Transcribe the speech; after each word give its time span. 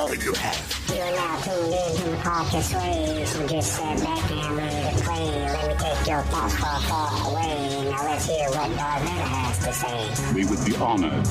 Now 0.00 0.06
you 0.12 0.32
have. 0.32 0.80
You 0.88 1.02
are 1.02 1.12
now 1.12 1.36
tuned 1.40 1.74
in 1.74 1.96
to 1.98 2.04
the 2.04 2.16
podcast 2.16 2.70
Sway, 2.70 3.46
just 3.46 3.74
sit 3.74 4.02
back 4.02 4.30
and 4.30 4.56
ready 4.56 4.96
to 4.96 5.04
play. 5.04 5.26
Let 5.44 5.68
me 5.68 5.74
take 5.74 6.06
your 6.08 6.22
thoughts 6.22 6.56
far, 6.56 6.80
far 6.80 7.30
away. 7.30 7.84
Now 7.90 8.04
let's 8.04 8.24
hear 8.24 8.48
what 8.48 8.74
Darth 8.76 9.02
Vader 9.02 9.28
has 9.28 9.58
to 9.58 9.72
say. 9.74 10.34
We 10.34 10.46
would 10.46 10.64
be 10.64 10.74
honored 10.76 11.26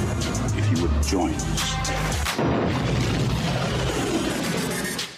if 0.55 0.70
you 0.71 0.84
would 0.84 1.02
join 1.02 1.34
us. 1.34 1.74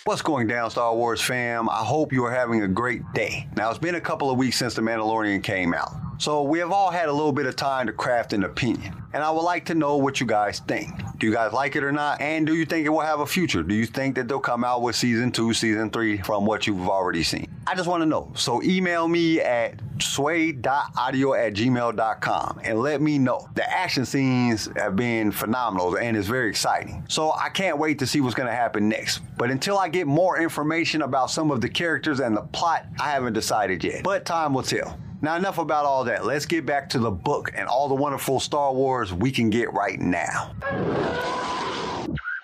What's 0.05 0.21
going 0.21 0.47
down, 0.47 0.71
Star 0.71 0.95
Wars 0.95 1.19
fam? 1.19 1.67
I 1.67 1.83
hope 1.83 2.13
you 2.13 2.23
are 2.23 2.31
having 2.31 2.61
a 2.63 2.69
great 2.69 3.01
day. 3.13 3.49
Now, 3.57 3.69
it's 3.69 3.79
been 3.79 3.95
a 3.95 4.01
couple 4.01 4.31
of 4.31 4.37
weeks 4.37 4.55
since 4.55 4.75
The 4.75 4.81
Mandalorian 4.81 5.43
came 5.43 5.73
out. 5.73 6.00
So, 6.21 6.43
we 6.43 6.59
have 6.59 6.71
all 6.71 6.91
had 6.91 7.09
a 7.09 7.11
little 7.11 7.31
bit 7.31 7.47
of 7.47 7.55
time 7.55 7.87
to 7.87 7.93
craft 7.93 8.31
an 8.33 8.43
opinion. 8.43 8.93
And 9.11 9.23
I 9.23 9.31
would 9.31 9.41
like 9.41 9.65
to 9.65 9.73
know 9.73 9.97
what 9.97 10.19
you 10.19 10.27
guys 10.27 10.59
think. 10.59 10.91
Do 11.17 11.25
you 11.25 11.33
guys 11.33 11.51
like 11.51 11.75
it 11.75 11.83
or 11.83 11.91
not? 11.91 12.21
And 12.21 12.45
do 12.45 12.53
you 12.53 12.63
think 12.63 12.85
it 12.85 12.89
will 12.89 12.99
have 12.99 13.21
a 13.21 13.25
future? 13.25 13.63
Do 13.63 13.73
you 13.73 13.87
think 13.87 14.13
that 14.13 14.27
they'll 14.27 14.39
come 14.39 14.63
out 14.63 14.83
with 14.83 14.95
season 14.95 15.31
two, 15.31 15.51
season 15.51 15.89
three 15.89 16.19
from 16.19 16.45
what 16.45 16.67
you've 16.67 16.87
already 16.87 17.23
seen? 17.23 17.47
I 17.65 17.73
just 17.73 17.89
want 17.89 18.01
to 18.03 18.05
know. 18.05 18.31
So, 18.35 18.61
email 18.61 19.07
me 19.07 19.41
at 19.41 19.79
sway.audio 19.99 21.33
at 21.33 21.53
gmail.com 21.55 22.61
and 22.65 22.79
let 22.79 23.01
me 23.01 23.17
know. 23.17 23.49
The 23.55 23.67
action 23.67 24.05
scenes 24.05 24.69
have 24.75 24.95
been 24.95 25.31
phenomenal 25.31 25.97
and 25.97 26.15
it's 26.15 26.27
very 26.27 26.51
exciting. 26.51 27.03
So, 27.09 27.31
I 27.31 27.49
can't 27.49 27.79
wait 27.79 27.97
to 27.97 28.05
see 28.05 28.21
what's 28.21 28.35
going 28.35 28.47
to 28.47 28.55
happen 28.55 28.87
next. 28.87 29.21
But 29.39 29.49
until 29.49 29.79
I 29.79 29.89
get 29.89 30.05
more 30.05 30.39
information 30.39 31.01
about 31.01 31.31
some 31.31 31.49
of 31.49 31.61
the 31.61 31.69
characters 31.69 32.19
and 32.19 32.37
the 32.37 32.43
plot, 32.43 32.85
I 32.99 33.09
haven't 33.09 33.33
decided 33.33 33.83
yet. 33.83 34.03
But 34.03 34.23
time 34.23 34.53
will 34.53 34.61
tell. 34.61 34.99
Now, 35.23 35.35
enough 35.35 35.59
about 35.59 35.85
all 35.85 36.05
that. 36.05 36.25
Let's 36.25 36.47
get 36.47 36.65
back 36.65 36.89
to 36.89 36.99
the 36.99 37.11
book 37.11 37.51
and 37.53 37.67
all 37.67 37.87
the 37.87 37.95
wonderful 37.95 38.39
Star 38.39 38.73
Wars 38.73 39.13
we 39.13 39.31
can 39.31 39.51
get 39.51 39.71
right 39.71 39.99
now. 39.99 40.55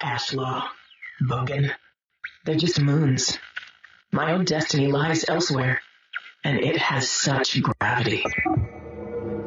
Ashla, 0.04 0.68
Bogan, 1.28 1.72
they're 2.46 2.56
just 2.56 2.80
moons. 2.80 3.40
My 4.12 4.34
own 4.34 4.46
destiny 4.46 4.92
lies 4.92 5.26
elsewhere, 5.28 5.82
and 6.44 6.60
it 6.60 6.78
has 6.78 7.10
such 7.10 7.60
gravity. 7.62 8.24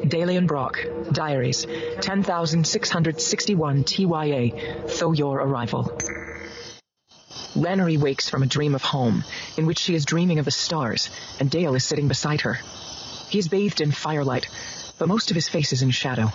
Dalien 0.03 0.49
Brock, 0.49 0.85
Diaries, 1.13 1.67
10,661 2.01 3.85
TYA, 3.85 4.89
Tho 4.99 5.13
Yor 5.13 5.37
arrival. 5.37 5.97
Lannery 7.55 7.97
wakes 7.97 8.29
from 8.29 8.43
a 8.43 8.47
dream 8.47 8.75
of 8.75 8.83
home, 8.83 9.23
in 9.57 9.67
which 9.67 9.79
she 9.79 9.95
is 9.95 10.05
dreaming 10.05 10.41
of 10.41 10.47
the 10.47 10.51
stars, 10.51 11.11
and 11.39 11.49
Dale 11.49 11.77
is 11.77 11.85
sitting 11.85 12.09
beside 12.09 12.41
her. 12.41 12.59
He 13.31 13.39
is 13.39 13.49
bathed 13.49 13.81
in 13.81 13.93
firelight, 13.93 14.49
but 14.99 15.07
most 15.09 15.31
of 15.31 15.37
his 15.37 15.49
face 15.49 15.73
is 15.73 15.83
in 15.83 15.91
shadow. 15.91 16.33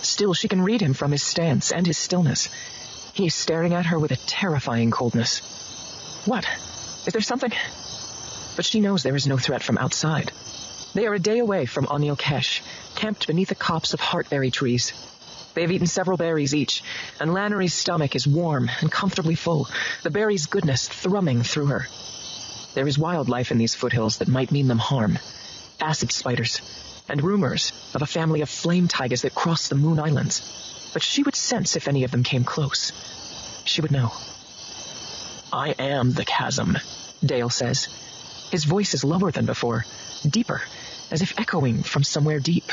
Still, 0.00 0.32
she 0.32 0.48
can 0.48 0.62
read 0.62 0.80
him 0.80 0.94
from 0.94 1.12
his 1.12 1.22
stance 1.22 1.70
and 1.70 1.86
his 1.86 1.98
stillness. 1.98 2.48
He 3.12 3.26
is 3.26 3.34
staring 3.34 3.74
at 3.74 3.86
her 3.86 3.98
with 3.98 4.10
a 4.10 4.16
terrifying 4.16 4.90
coldness. 4.90 5.40
What? 6.24 6.46
Is 7.06 7.12
there 7.12 7.20
something? 7.20 7.52
But 8.56 8.64
she 8.64 8.80
knows 8.80 9.02
there 9.02 9.14
is 9.14 9.26
no 9.26 9.36
threat 9.36 9.62
from 9.62 9.76
outside. 9.76 10.32
They 10.94 11.06
are 11.06 11.14
a 11.14 11.18
day 11.18 11.40
away 11.40 11.66
from 11.66 11.86
Anil 11.86 12.18
Kesh, 12.18 12.62
camped 12.94 13.26
beneath 13.26 13.50
a 13.50 13.54
copse 13.54 13.92
of 13.92 14.00
heartberry 14.00 14.50
trees. 14.50 14.94
They 15.52 15.60
have 15.60 15.72
eaten 15.72 15.86
several 15.86 16.16
berries 16.16 16.54
each, 16.54 16.82
and 17.20 17.34
Lannery's 17.34 17.74
stomach 17.74 18.16
is 18.16 18.26
warm 18.26 18.70
and 18.80 18.90
comfortably 18.90 19.34
full, 19.34 19.68
the 20.02 20.10
berries' 20.10 20.46
goodness 20.46 20.88
thrumming 20.88 21.42
through 21.42 21.66
her. 21.66 21.86
There 22.72 22.88
is 22.88 22.98
wildlife 22.98 23.52
in 23.52 23.58
these 23.58 23.74
foothills 23.74 24.18
that 24.18 24.28
might 24.28 24.50
mean 24.50 24.68
them 24.68 24.78
harm. 24.78 25.18
Acid 25.80 26.12
spiders, 26.12 26.60
and 27.08 27.22
rumors 27.22 27.72
of 27.94 28.02
a 28.02 28.06
family 28.06 28.40
of 28.40 28.48
flame 28.48 28.88
tigers 28.88 29.22
that 29.22 29.34
cross 29.34 29.68
the 29.68 29.74
Moon 29.74 29.98
Islands. 29.98 30.90
But 30.92 31.02
she 31.02 31.22
would 31.22 31.34
sense 31.34 31.76
if 31.76 31.88
any 31.88 32.04
of 32.04 32.10
them 32.10 32.22
came 32.22 32.44
close. 32.44 32.92
She 33.64 33.80
would 33.80 33.90
know. 33.90 34.12
I 35.52 35.70
am 35.78 36.12
the 36.12 36.24
chasm, 36.24 36.78
Dale 37.24 37.50
says. 37.50 37.88
His 38.50 38.64
voice 38.64 38.94
is 38.94 39.04
lower 39.04 39.30
than 39.30 39.46
before, 39.46 39.84
deeper, 40.28 40.62
as 41.10 41.22
if 41.22 41.38
echoing 41.38 41.82
from 41.82 42.04
somewhere 42.04 42.40
deep. 42.40 42.70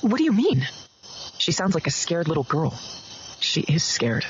What 0.00 0.18
do 0.18 0.24
you 0.24 0.32
mean? 0.32 0.66
She 1.38 1.52
sounds 1.52 1.74
like 1.74 1.86
a 1.86 1.90
scared 1.90 2.28
little 2.28 2.44
girl. 2.44 2.78
She 3.40 3.60
is 3.60 3.84
scared. 3.84 4.26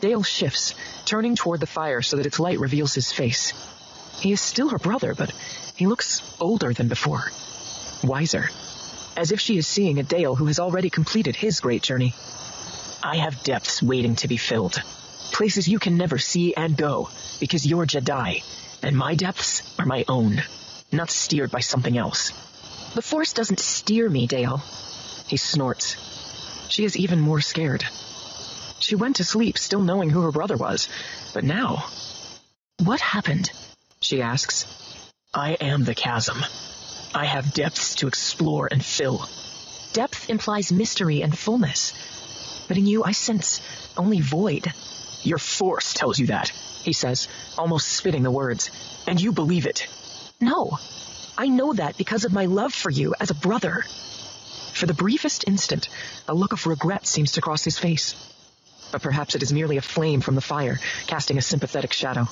Dale 0.00 0.22
shifts, 0.22 0.74
turning 1.04 1.36
toward 1.36 1.60
the 1.60 1.66
fire 1.66 2.02
so 2.02 2.16
that 2.16 2.26
its 2.26 2.40
light 2.40 2.58
reveals 2.58 2.94
his 2.94 3.12
face. 3.12 3.52
He 4.20 4.32
is 4.32 4.40
still 4.40 4.68
her 4.70 4.78
brother, 4.78 5.14
but 5.14 5.32
he 5.80 5.86
looks 5.86 6.20
older 6.38 6.74
than 6.74 6.88
before. 6.88 7.32
Wiser. 8.04 8.50
As 9.16 9.32
if 9.32 9.40
she 9.40 9.56
is 9.56 9.66
seeing 9.66 9.98
a 9.98 10.02
Dale 10.02 10.34
who 10.34 10.44
has 10.44 10.60
already 10.60 10.90
completed 10.90 11.34
his 11.34 11.60
great 11.60 11.82
journey. 11.82 12.12
I 13.02 13.16
have 13.16 13.42
depths 13.42 13.82
waiting 13.82 14.14
to 14.16 14.28
be 14.28 14.36
filled. 14.36 14.82
Places 15.32 15.66
you 15.66 15.78
can 15.78 15.96
never 15.96 16.18
see 16.18 16.54
and 16.54 16.76
go, 16.76 17.08
because 17.40 17.66
you're 17.66 17.86
Jedi, 17.86 18.44
and 18.82 18.94
my 18.94 19.14
depths 19.14 19.62
are 19.78 19.86
my 19.86 20.04
own, 20.06 20.42
not 20.92 21.10
steered 21.10 21.50
by 21.50 21.60
something 21.60 21.96
else. 21.96 22.32
The 22.94 23.00
Force 23.00 23.32
doesn't 23.32 23.58
steer 23.58 24.06
me, 24.06 24.26
Dale. 24.26 24.58
He 25.28 25.38
snorts. 25.38 25.96
She 26.68 26.84
is 26.84 26.98
even 26.98 27.20
more 27.20 27.40
scared. 27.40 27.86
She 28.80 28.96
went 28.96 29.16
to 29.16 29.24
sleep 29.24 29.56
still 29.56 29.80
knowing 29.80 30.10
who 30.10 30.20
her 30.20 30.32
brother 30.32 30.58
was, 30.58 30.90
but 31.32 31.42
now... 31.42 31.86
What 32.84 33.00
happened? 33.00 33.50
She 34.02 34.20
asks. 34.20 34.66
I 35.32 35.52
am 35.52 35.84
the 35.84 35.94
chasm. 35.94 36.44
I 37.14 37.24
have 37.24 37.54
depths 37.54 37.94
to 37.96 38.08
explore 38.08 38.68
and 38.68 38.84
fill. 38.84 39.28
Depth 39.92 40.28
implies 40.28 40.72
mystery 40.72 41.22
and 41.22 41.36
fullness. 41.36 41.94
But 42.66 42.78
in 42.78 42.86
you, 42.86 43.04
I 43.04 43.12
sense 43.12 43.60
only 43.96 44.20
void. 44.20 44.72
Your 45.22 45.38
force 45.38 45.94
tells 45.94 46.18
you 46.18 46.28
that, 46.28 46.48
he 46.82 46.92
says, 46.92 47.28
almost 47.56 47.86
spitting 47.88 48.24
the 48.24 48.30
words. 48.32 48.70
And 49.06 49.20
you 49.20 49.30
believe 49.30 49.66
it. 49.66 49.86
No. 50.40 50.78
I 51.38 51.46
know 51.46 51.74
that 51.74 51.96
because 51.96 52.24
of 52.24 52.32
my 52.32 52.46
love 52.46 52.74
for 52.74 52.90
you 52.90 53.14
as 53.20 53.30
a 53.30 53.34
brother. 53.34 53.84
For 54.72 54.86
the 54.86 54.94
briefest 54.94 55.46
instant, 55.46 55.88
a 56.26 56.34
look 56.34 56.52
of 56.52 56.66
regret 56.66 57.06
seems 57.06 57.32
to 57.32 57.40
cross 57.40 57.62
his 57.62 57.78
face. 57.78 58.16
But 58.90 59.02
perhaps 59.02 59.36
it 59.36 59.44
is 59.44 59.52
merely 59.52 59.76
a 59.76 59.82
flame 59.82 60.22
from 60.22 60.34
the 60.34 60.40
fire, 60.40 60.80
casting 61.06 61.38
a 61.38 61.42
sympathetic 61.42 61.92
shadow. 61.92 62.26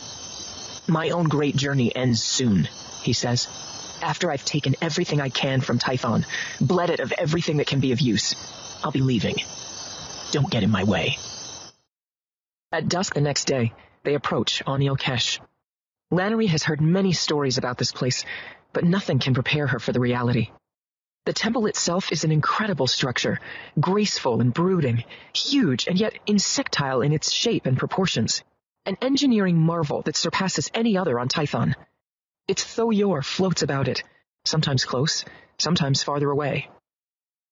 My 0.88 1.10
own 1.10 1.24
great 1.24 1.54
journey 1.54 1.94
ends 1.94 2.22
soon, 2.22 2.66
he 3.02 3.12
says. 3.12 3.46
After 4.00 4.30
I've 4.30 4.44
taken 4.44 4.74
everything 4.80 5.20
I 5.20 5.28
can 5.28 5.60
from 5.60 5.78
Tython, 5.78 6.24
bled 6.62 6.88
it 6.88 7.00
of 7.00 7.12
everything 7.12 7.58
that 7.58 7.66
can 7.66 7.80
be 7.80 7.92
of 7.92 8.00
use, 8.00 8.34
I'll 8.82 8.90
be 8.90 9.02
leaving. 9.02 9.36
Don't 10.30 10.50
get 10.50 10.62
in 10.62 10.70
my 10.70 10.84
way. 10.84 11.18
At 12.72 12.88
dusk 12.88 13.14
the 13.14 13.20
next 13.20 13.44
day, 13.44 13.74
they 14.02 14.14
approach 14.14 14.62
Anil 14.64 14.98
Kesh. 14.98 15.40
Lannery 16.10 16.46
has 16.46 16.62
heard 16.62 16.80
many 16.80 17.12
stories 17.12 17.58
about 17.58 17.76
this 17.76 17.92
place, 17.92 18.24
but 18.72 18.84
nothing 18.84 19.18
can 19.18 19.34
prepare 19.34 19.66
her 19.66 19.78
for 19.78 19.92
the 19.92 20.00
reality. 20.00 20.50
The 21.26 21.34
temple 21.34 21.66
itself 21.66 22.12
is 22.12 22.24
an 22.24 22.32
incredible 22.32 22.86
structure, 22.86 23.40
graceful 23.78 24.40
and 24.40 24.54
brooding, 24.54 25.04
huge 25.34 25.86
and 25.86 26.00
yet 26.00 26.14
insectile 26.26 27.02
in 27.02 27.12
its 27.12 27.30
shape 27.30 27.66
and 27.66 27.76
proportions. 27.76 28.42
An 28.88 28.96
engineering 29.02 29.58
marvel 29.58 30.00
that 30.06 30.16
surpasses 30.16 30.70
any 30.72 30.96
other 30.96 31.20
on 31.20 31.28
Tython. 31.28 31.74
Its 32.48 32.74
Tho 32.74 32.88
Yor 32.88 33.20
floats 33.20 33.60
about 33.60 33.86
it, 33.86 34.02
sometimes 34.46 34.86
close, 34.86 35.26
sometimes 35.58 36.02
farther 36.02 36.30
away. 36.30 36.70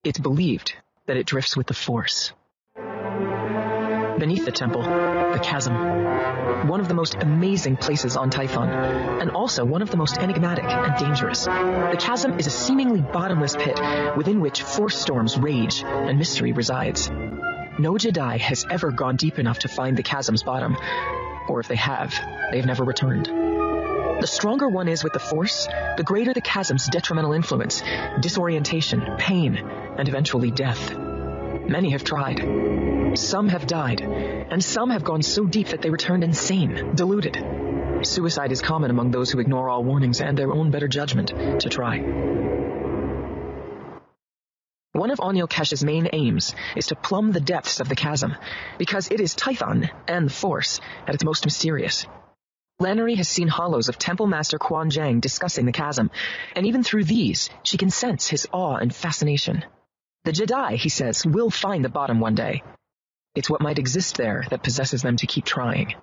It's 0.02 0.18
believed 0.18 0.72
that 1.04 1.18
it 1.18 1.26
drifts 1.26 1.54
with 1.54 1.66
the 1.66 1.74
Force. 1.74 2.32
Beneath 2.74 4.46
the 4.46 4.50
temple, 4.50 4.80
the 4.80 5.40
chasm. 5.42 5.74
One 6.68 6.80
of 6.80 6.88
the 6.88 6.94
most 6.94 7.16
amazing 7.16 7.76
places 7.76 8.16
on 8.16 8.30
Tython, 8.30 8.70
and 9.20 9.30
also 9.30 9.62
one 9.62 9.82
of 9.82 9.90
the 9.90 9.98
most 9.98 10.16
enigmatic 10.16 10.64
and 10.64 10.96
dangerous. 10.98 11.44
The 11.44 11.98
chasm 12.00 12.38
is 12.38 12.46
a 12.46 12.50
seemingly 12.50 13.02
bottomless 13.02 13.54
pit 13.56 13.78
within 14.16 14.40
which 14.40 14.62
force 14.62 14.96
storms 14.96 15.36
rage 15.36 15.84
and 15.84 16.18
mystery 16.18 16.52
resides. 16.52 17.10
No 17.78 17.92
Jedi 17.92 18.38
has 18.38 18.64
ever 18.70 18.90
gone 18.90 19.16
deep 19.16 19.38
enough 19.38 19.58
to 19.58 19.68
find 19.68 19.98
the 19.98 20.02
chasm's 20.02 20.42
bottom, 20.42 20.78
or 21.48 21.60
if 21.60 21.68
they 21.68 21.76
have, 21.76 22.14
they've 22.50 22.66
never 22.66 22.84
returned. 22.84 23.26
The 23.26 24.26
stronger 24.26 24.68
one 24.68 24.88
is 24.88 25.04
with 25.04 25.12
the 25.12 25.18
Force, 25.18 25.68
the 25.96 26.02
greater 26.02 26.32
the 26.32 26.40
chasm's 26.40 26.86
detrimental 26.88 27.32
influence, 27.32 27.82
disorientation, 28.20 29.16
pain, 29.18 29.56
and 29.56 30.08
eventually 30.08 30.50
death. 30.50 30.96
Many 30.96 31.90
have 31.90 32.04
tried. 32.04 33.18
Some 33.18 33.48
have 33.48 33.66
died, 33.66 34.00
and 34.00 34.64
some 34.64 34.90
have 34.90 35.04
gone 35.04 35.22
so 35.22 35.44
deep 35.44 35.68
that 35.68 35.82
they 35.82 35.90
returned 35.90 36.24
insane, 36.24 36.94
deluded. 36.94 37.36
Suicide 38.02 38.52
is 38.52 38.62
common 38.62 38.90
among 38.90 39.10
those 39.10 39.30
who 39.30 39.40
ignore 39.40 39.68
all 39.68 39.84
warnings 39.84 40.20
and 40.20 40.36
their 40.36 40.52
own 40.52 40.70
better 40.70 40.88
judgment 40.88 41.28
to 41.28 41.68
try. 41.68 41.98
One 44.96 45.10
of 45.10 45.18
Anil 45.18 45.46
Kesh's 45.46 45.84
main 45.84 46.08
aims 46.14 46.54
is 46.74 46.86
to 46.86 46.96
plumb 46.96 47.30
the 47.30 47.40
depths 47.40 47.80
of 47.80 47.88
the 47.90 47.94
chasm, 47.94 48.34
because 48.78 49.10
it 49.10 49.20
is 49.20 49.34
Tython 49.34 49.90
and 50.08 50.26
the 50.26 50.32
Force 50.32 50.80
at 51.06 51.14
its 51.14 51.22
most 51.22 51.44
mysterious. 51.44 52.06
Lannery 52.80 53.14
has 53.16 53.28
seen 53.28 53.50
holos 53.50 53.90
of 53.90 53.98
Temple 53.98 54.26
Master 54.26 54.58
Quan 54.58 54.88
Jang 54.88 55.20
discussing 55.20 55.66
the 55.66 55.72
chasm, 55.72 56.10
and 56.54 56.64
even 56.64 56.82
through 56.82 57.04
these, 57.04 57.50
she 57.62 57.76
can 57.76 57.90
sense 57.90 58.28
his 58.28 58.48
awe 58.52 58.76
and 58.76 58.94
fascination. 58.94 59.66
The 60.24 60.32
Jedi, 60.32 60.76
he 60.76 60.88
says, 60.88 61.26
will 61.26 61.50
find 61.50 61.84
the 61.84 61.90
bottom 61.90 62.18
one 62.18 62.34
day. 62.34 62.62
It's 63.34 63.50
what 63.50 63.60
might 63.60 63.78
exist 63.78 64.16
there 64.16 64.46
that 64.48 64.62
possesses 64.62 65.02
them 65.02 65.16
to 65.18 65.26
keep 65.26 65.44
trying. 65.44 65.94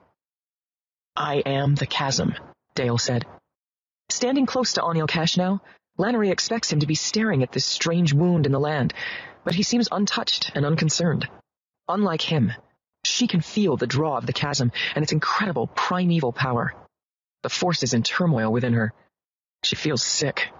I 1.15 1.37
am 1.37 1.73
the 1.73 1.87
chasm, 1.87 2.35
Dale 2.75 2.99
said. 2.99 3.25
Standing 4.09 4.45
close 4.45 4.73
to 4.73 4.81
Anil 4.81 5.09
Kesh 5.09 5.35
now, 5.35 5.63
Lannery 5.97 6.31
expects 6.31 6.71
him 6.71 6.79
to 6.79 6.87
be 6.87 6.95
staring 6.95 7.43
at 7.43 7.51
this 7.51 7.65
strange 7.65 8.13
wound 8.13 8.45
in 8.45 8.51
the 8.51 8.59
land, 8.59 8.93
but 9.43 9.53
he 9.53 9.63
seems 9.63 9.87
untouched 9.91 10.51
and 10.55 10.65
unconcerned. 10.65 11.29
Unlike 11.87 12.21
him, 12.21 12.53
she 13.03 13.27
can 13.27 13.41
feel 13.41 13.77
the 13.77 13.85
draw 13.85 14.17
of 14.17 14.25
the 14.25 14.33
chasm 14.33 14.71
and 14.95 15.03
its 15.03 15.11
incredible 15.11 15.67
primeval 15.67 16.33
power. 16.33 16.73
The 17.43 17.49
force 17.49 17.83
is 17.83 17.93
in 17.93 18.03
turmoil 18.03 18.51
within 18.51 18.73
her. 18.73 18.93
She 19.63 19.75
feels 19.75 20.01
sick. 20.01 20.51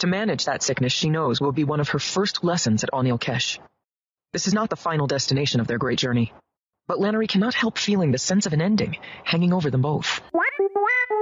To 0.00 0.06
manage 0.06 0.44
that 0.44 0.62
sickness, 0.62 0.92
she 0.92 1.10
knows 1.10 1.40
will 1.40 1.52
be 1.52 1.64
one 1.64 1.80
of 1.80 1.88
her 1.90 1.98
first 1.98 2.44
lessons 2.44 2.84
at 2.84 2.90
Anil 2.92 3.18
Kesh. 3.18 3.58
This 4.32 4.46
is 4.46 4.54
not 4.54 4.70
the 4.70 4.76
final 4.76 5.06
destination 5.06 5.60
of 5.60 5.66
their 5.66 5.78
great 5.78 5.98
journey, 5.98 6.32
but 6.86 6.98
Lannery 6.98 7.28
cannot 7.28 7.54
help 7.54 7.78
feeling 7.78 8.12
the 8.12 8.18
sense 8.18 8.46
of 8.46 8.52
an 8.52 8.60
ending 8.60 8.96
hanging 9.24 9.52
over 9.52 9.70
them 9.70 9.82
both. 9.82 10.20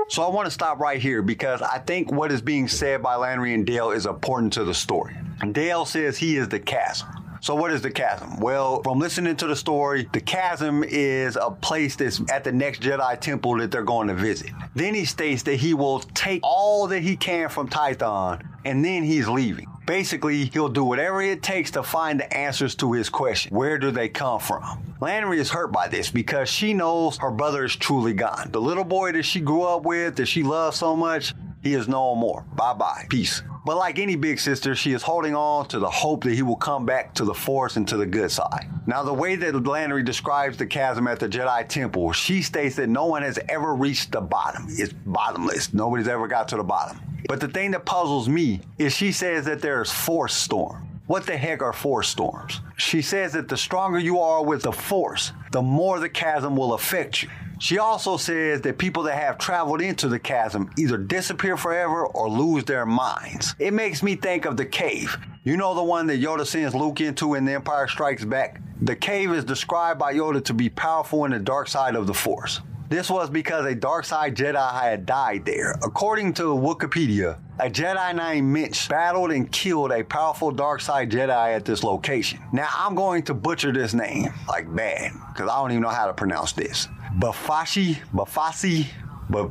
So 0.09 0.23
I 0.23 0.29
want 0.29 0.47
to 0.47 0.51
stop 0.51 0.81
right 0.81 1.01
here 1.01 1.23
because 1.23 1.63
I 1.63 1.79
think 1.79 2.11
what 2.11 2.33
is 2.33 2.43
being 2.43 2.69
said 2.69 3.03
by 3.03 3.15
Lannery 3.15 3.55
and 3.55 3.65
Dale 3.65 3.93
is 3.93 4.05
important 4.05 4.53
to 4.55 4.65
the 4.65 4.75
story. 4.75 5.17
Dale 5.53 5.85
says 5.85 6.19
he 6.19 6.37
is 6.37 6.49
the 6.49 6.61
chasm. 6.61 7.09
So 7.41 7.57
what 7.57 7.73
is 7.73 7.83
the 7.83 7.91
chasm? 7.91 8.39
Well, 8.39 8.83
from 8.83 9.01
listening 9.01 9.35
to 9.37 9.49
the 9.49 9.57
story, 9.57 10.09
the 10.13 10.21
chasm 10.21 10.85
is 10.85 11.37
a 11.37 11.51
place 11.51 11.97
that's 11.97 12.21
at 12.31 12.45
the 12.45 12.53
next 12.53 12.83
Jedi 12.83 13.19
temple 13.19 13.57
that 13.59 13.73
they're 13.73 13.83
going 13.83 14.09
to 14.09 14.15
visit. 14.15 14.51
Then 14.77 14.95
he 14.95 15.05
states 15.05 15.43
that 15.45 15.57
he 15.57 15.75
will 15.75 16.01
take 16.01 16.41
all 16.45 16.87
that 16.89 17.01
he 17.01 17.17
can 17.17 17.49
from 17.49 17.69
Tython 17.69 18.47
and 18.65 18.85
then 18.85 19.03
he's 19.03 19.29
leaving. 19.29 19.67
Basically, 19.87 20.45
he'll 20.47 20.69
do 20.69 20.85
whatever 20.85 21.21
it 21.23 21.43
takes 21.43 21.73
to 21.73 21.83
find 21.83 22.21
the 22.21 22.37
answers 22.37 22.75
to 22.77 22.93
his 22.93 23.09
question. 23.09 23.55
Where 23.55 23.79
do 23.79 23.91
they 23.91 24.09
come 24.09 24.39
from? 24.39 24.95
Landry 25.01 25.41
is 25.41 25.51
hurt 25.51 25.73
by 25.73 25.89
this 25.89 26.11
because 26.11 26.49
she 26.49 26.73
knows 26.73 27.19
her 27.19 27.33
brother 27.33 27.65
is 27.65 27.75
truly 27.75 28.13
gone. 28.13 28.51
The 28.53 28.61
little 28.61 28.85
boy 28.85 29.13
that 29.13 29.25
she 29.25 29.41
grew 29.41 29.63
up 29.63 29.83
with, 29.83 30.17
that 30.17 30.27
she 30.27 30.45
loved 30.45 30.77
so 30.77 30.95
much, 30.95 31.35
he 31.63 31.75
is 31.75 31.89
no 31.89 32.15
more. 32.15 32.45
Bye 32.55 32.75
bye. 32.75 33.07
Peace. 33.09 33.43
But 33.65 33.77
like 33.77 33.99
any 33.99 34.17
big 34.17 34.41
sister, 34.41 34.75
she 34.75 34.93
is 34.93 35.03
holding 35.03 35.37
on 35.37 35.69
to 35.69 35.79
the 35.79 35.91
hope 35.91 36.25
that 36.25 36.35
he 36.35 36.43
will 36.43 36.57
come 36.57 36.85
back 36.85 37.15
to 37.15 37.25
the 37.25 37.35
force 37.35 37.77
and 37.77 37.87
to 37.89 37.97
the 37.97 38.07
good 38.07 38.31
side. 38.31 38.69
Now, 38.87 39.05
the 39.05 39.15
way 39.15 39.37
that 39.37 39.65
Landry 39.65 40.03
describes 40.03 40.57
the 40.57 40.67
chasm 40.67 41.07
at 41.07 41.21
the 41.21 41.29
Jedi 41.29 41.69
Temple, 41.69 42.11
she 42.13 42.43
states 42.43 42.75
that 42.77 42.89
no 42.89 43.07
one 43.07 43.23
has 43.23 43.39
ever 43.49 43.75
reached 43.75 44.11
the 44.11 44.21
bottom. 44.21 44.67
It's 44.69 44.93
bottomless. 44.93 45.73
Nobody's 45.73 46.09
ever 46.09 46.27
got 46.27 46.49
to 46.49 46.57
the 46.57 46.65
bottom. 46.65 47.01
But 47.29 47.41
the 47.41 47.49
thing 47.49 47.71
that 47.73 47.85
puzzles 47.85 48.29
me 48.29 48.61
is 48.79 48.95
she 48.95 49.13
says 49.13 49.45
that 49.47 49.61
there's 49.61 49.91
force 49.91 50.35
storm. 50.35 50.89
What 51.07 51.27
the 51.27 51.37
heck 51.37 51.63
are 51.63 51.73
force 51.73 52.09
storms? 52.09 52.61
She 52.77 53.03
says 53.03 53.33
that 53.33 53.49
the 53.49 53.57
stronger 53.57 53.99
you 53.99 54.21
are 54.21 54.45
with 54.45 54.63
the 54.63 54.73
force, 54.73 55.33
the 55.51 55.63
more 55.63 56.01
the 56.01 56.09
chasm 56.09 56.57
will 56.57 56.75
affect 56.75 57.23
you. 57.23 57.29
She 57.59 57.79
also 57.79 58.17
says 58.17 58.61
that 58.63 58.79
people 58.79 59.05
that 59.05 59.17
have 59.17 59.39
traveled 59.39 59.81
into 59.81 60.09
the 60.09 60.19
chasm 60.19 60.71
either 60.77 60.97
disappear 60.97 61.57
forever 61.57 62.07
or 62.07 62.29
lose 62.29 62.65
their 62.65 62.87
minds. 62.87 63.55
It 63.59 63.73
makes 63.73 64.03
me 64.03 64.17
think 64.17 64.47
of 64.47 64.57
the 64.57 64.67
cave. 64.67 65.17
You 65.45 65.57
know 65.57 65.75
the 65.75 65.83
one 65.83 66.07
that 66.09 66.21
Yoda 66.21 66.47
sends 66.47 66.75
Luke 66.75 67.01
into 67.01 67.35
in 67.35 67.45
The 67.45 67.53
Empire 67.53 67.87
Strikes 67.87 68.25
Back? 68.25 68.61
The 68.81 68.97
cave 68.97 69.33
is 69.33 69.45
described 69.45 70.01
by 70.01 70.15
Yoda 70.15 70.45
to 70.45 70.55
be 70.55 70.71
powerful 70.71 71.25
in 71.25 71.31
the 71.31 71.39
dark 71.39 71.69
side 71.69 71.95
of 71.95 72.09
the 72.09 72.15
Force. 72.15 72.61
This 72.93 73.09
was 73.09 73.31
because 73.31 73.65
a 73.65 73.75
dark 73.75 74.05
side 74.05 74.37
Jedi 74.37 74.71
had 74.71 75.07
died 75.07 75.47
there. 75.47 75.79
According 75.83 76.35
to 76.35 76.43
Wikipedia, 76.43 77.39
a 77.59 77.71
Jedi 77.71 78.15
named 78.15 78.53
Minch 78.53 78.87
battled 78.87 79.33
and 79.33 79.51
killed 79.51 79.93
a 79.93 80.05
powerful 80.05 80.51
dark 80.51 80.83
side 80.83 81.11
Jedi 81.11 81.57
at 81.57 81.65
this 81.65 81.83
location. 81.83 82.39
Now 82.53 82.69
I'm 82.71 82.95
going 82.95 83.23
to 83.23 83.33
butcher 83.33 83.73
this 83.73 83.95
name 83.95 84.29
like 84.47 84.67
bad 84.77 85.13
because 85.33 85.49
I 85.49 85.57
don't 85.57 85.71
even 85.71 85.81
know 85.81 85.89
how 85.89 86.07
to 86.07 86.13
pronounce 86.13 86.53
this. 86.53 86.87
Bafashi, 87.19 87.97
Bafasi, 88.13 88.89
but 89.31 89.51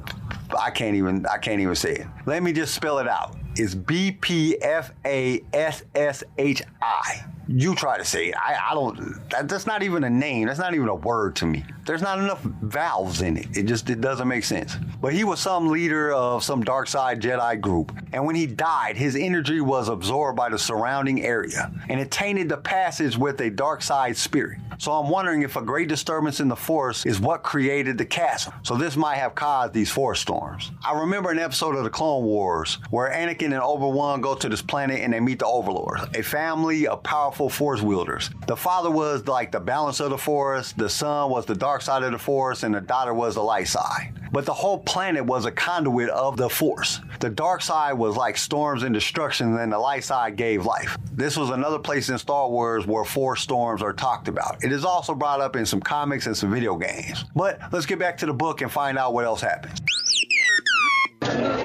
I 0.56 0.70
can't 0.70 0.96
even 0.96 1.26
I 1.26 1.40
can't 1.40 1.62
even 1.62 1.74
say 1.74 1.94
it. 1.94 2.08
Let 2.28 2.44
me 2.44 2.54
just 2.54 2.76
spell 2.76 3.00
it 3.00 3.08
out. 3.08 3.36
It's 3.56 3.74
B 3.74 4.12
P 4.12 4.62
F 4.62 4.92
A 5.04 5.42
S 5.52 5.82
S 5.96 6.24
H 6.38 6.62
I. 6.80 7.26
You 7.54 7.76
try 7.76 7.98
to 7.98 8.06
say. 8.06 8.32
I, 8.34 8.72
I 8.72 8.74
don't. 8.74 9.30
That, 9.30 9.50
that's 9.50 9.68
not 9.68 9.84
even 9.84 10.04
a 10.04 10.10
name. 10.10 10.48
That's 10.48 10.60
not 10.60 10.74
even 10.74 10.88
a 10.88 10.96
word 10.96 11.36
to 11.38 11.46
me. 11.46 11.66
There's 11.86 12.02
not 12.02 12.20
enough 12.20 12.42
vowels 12.42 13.22
in 13.22 13.38
it. 13.38 13.58
It 13.58 13.64
just 13.64 13.90
it 13.90 14.00
doesn't 14.00 14.28
make 14.28 14.44
sense. 14.46 14.78
But 15.02 15.14
he 15.14 15.24
was 15.24 15.40
some 15.40 15.68
leader 15.68 16.14
of 16.14 16.44
some 16.44 16.64
dark 16.64 16.88
side 16.88 17.22
Jedi 17.22 17.60
group, 17.60 17.92
and 18.14 18.26
when 18.26 18.36
he 18.36 18.46
died, 18.46 18.96
his 18.96 19.16
energy 19.16 19.62
was 19.62 19.90
absorbed 19.90 20.38
by 20.38 20.50
the 20.50 20.60
surrounding 20.60 21.24
area, 21.24 21.72
and 21.90 22.00
it 22.00 22.12
tainted 22.12 22.50
the 22.50 22.58
passage 22.58 23.18
with 23.18 23.42
a 23.42 23.50
dark 23.50 23.82
side 23.82 24.16
spirit. 24.16 24.60
So 24.78 24.94
I'm 24.94 25.10
wondering 25.10 25.44
if 25.44 25.58
a 25.58 25.62
great 25.62 25.90
disturbance 25.90 26.40
in 26.40 26.48
the 26.48 26.56
Force 26.56 27.06
is 27.06 27.20
what 27.20 27.44
created 27.44 28.00
the 28.00 28.06
chasm. 28.06 28.52
So 28.64 28.76
this 28.76 28.96
might 28.96 29.18
have 29.18 29.36
caused 29.36 29.74
these 29.74 29.92
force 29.92 30.20
storms. 30.20 30.72
I 30.84 31.00
remember 31.00 31.30
an 31.30 31.38
episode 31.38 31.76
of 31.76 31.84
the 31.84 31.92
Clone 31.92 32.24
Wars 32.26 32.80
where 32.90 33.12
Anakin 33.12 33.54
and 33.54 33.62
Obi-Wan 33.62 34.22
go 34.22 34.34
to 34.34 34.50
this 34.50 34.64
planet 34.64 35.02
and 35.02 35.14
they 35.14 35.20
meet 35.20 35.38
the 35.38 35.46
Overlords, 35.46 36.02
a 36.16 36.24
family 36.24 36.88
of 36.88 37.04
powerful 37.04 37.41
Force 37.50 37.82
wielders. 37.82 38.30
The 38.48 38.56
father 38.56 38.92
was 38.92 39.28
like 39.28 39.52
the 39.52 39.60
balance 39.60 40.00
of 40.00 40.10
the 40.10 40.18
Force, 40.18 40.74
the 40.74 40.90
son 40.90 41.30
was 41.30 41.46
the 41.46 41.56
dark 41.56 41.82
side 41.82 42.04
of 42.04 42.12
the 42.12 42.18
Force, 42.18 42.64
and 42.64 42.74
the 42.74 42.82
daughter 42.82 43.14
was 43.14 43.36
the 43.36 43.42
light 43.42 43.68
side. 43.68 44.14
But 44.32 44.46
the 44.46 44.54
whole 44.54 44.78
planet 44.78 45.26
was 45.26 45.46
a 45.46 45.52
conduit 45.52 46.10
of 46.10 46.38
the 46.38 46.50
Force. 46.50 47.02
The 47.20 47.30
dark 47.30 47.62
side 47.62 47.94
was 47.94 48.16
like 48.16 48.38
storms 48.38 48.84
and 48.84 48.94
destruction, 48.94 49.58
and 49.58 49.72
the 49.72 49.80
light 49.80 50.04
side 50.04 50.36
gave 50.38 50.66
life. 50.66 50.98
This 51.12 51.38
was 51.38 51.50
another 51.50 51.80
place 51.80 52.10
in 52.10 52.18
Star 52.18 52.50
Wars 52.50 52.88
where 52.88 53.04
force 53.04 53.42
storms 53.42 53.82
are 53.82 53.94
talked 53.94 54.28
about. 54.28 54.64
It 54.64 54.72
is 54.72 54.86
also 54.86 55.14
brought 55.14 55.42
up 55.42 55.56
in 55.56 55.66
some 55.66 55.82
comics 55.82 56.26
and 56.26 56.36
some 56.36 56.52
video 56.52 56.78
games. 56.78 57.26
But 57.36 57.60
let's 57.72 57.86
get 57.86 58.00
back 58.00 58.18
to 58.20 58.26
the 58.26 58.34
book 58.34 58.62
and 58.62 58.72
find 58.72 58.98
out 58.98 59.14
what 59.14 59.26
else 59.26 59.42
happened. 59.42 59.81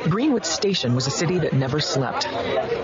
Greenwood 0.08 0.46
Station 0.46 0.94
was 0.94 1.08
a 1.08 1.10
city 1.10 1.40
that 1.40 1.52
never 1.52 1.80
slept. 1.80 2.28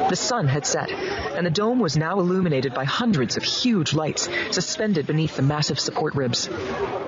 The 0.08 0.16
sun 0.16 0.48
had 0.48 0.66
set, 0.66 0.90
and 0.90 1.46
the 1.46 1.50
dome 1.50 1.78
was 1.78 1.96
now 1.96 2.18
illuminated 2.18 2.74
by 2.74 2.84
hundreds 2.84 3.36
of 3.36 3.44
huge 3.44 3.92
lights 3.94 4.28
suspended 4.50 5.06
beneath 5.06 5.36
the 5.36 5.42
massive 5.42 5.78
support 5.78 6.16
ribs. 6.16 6.48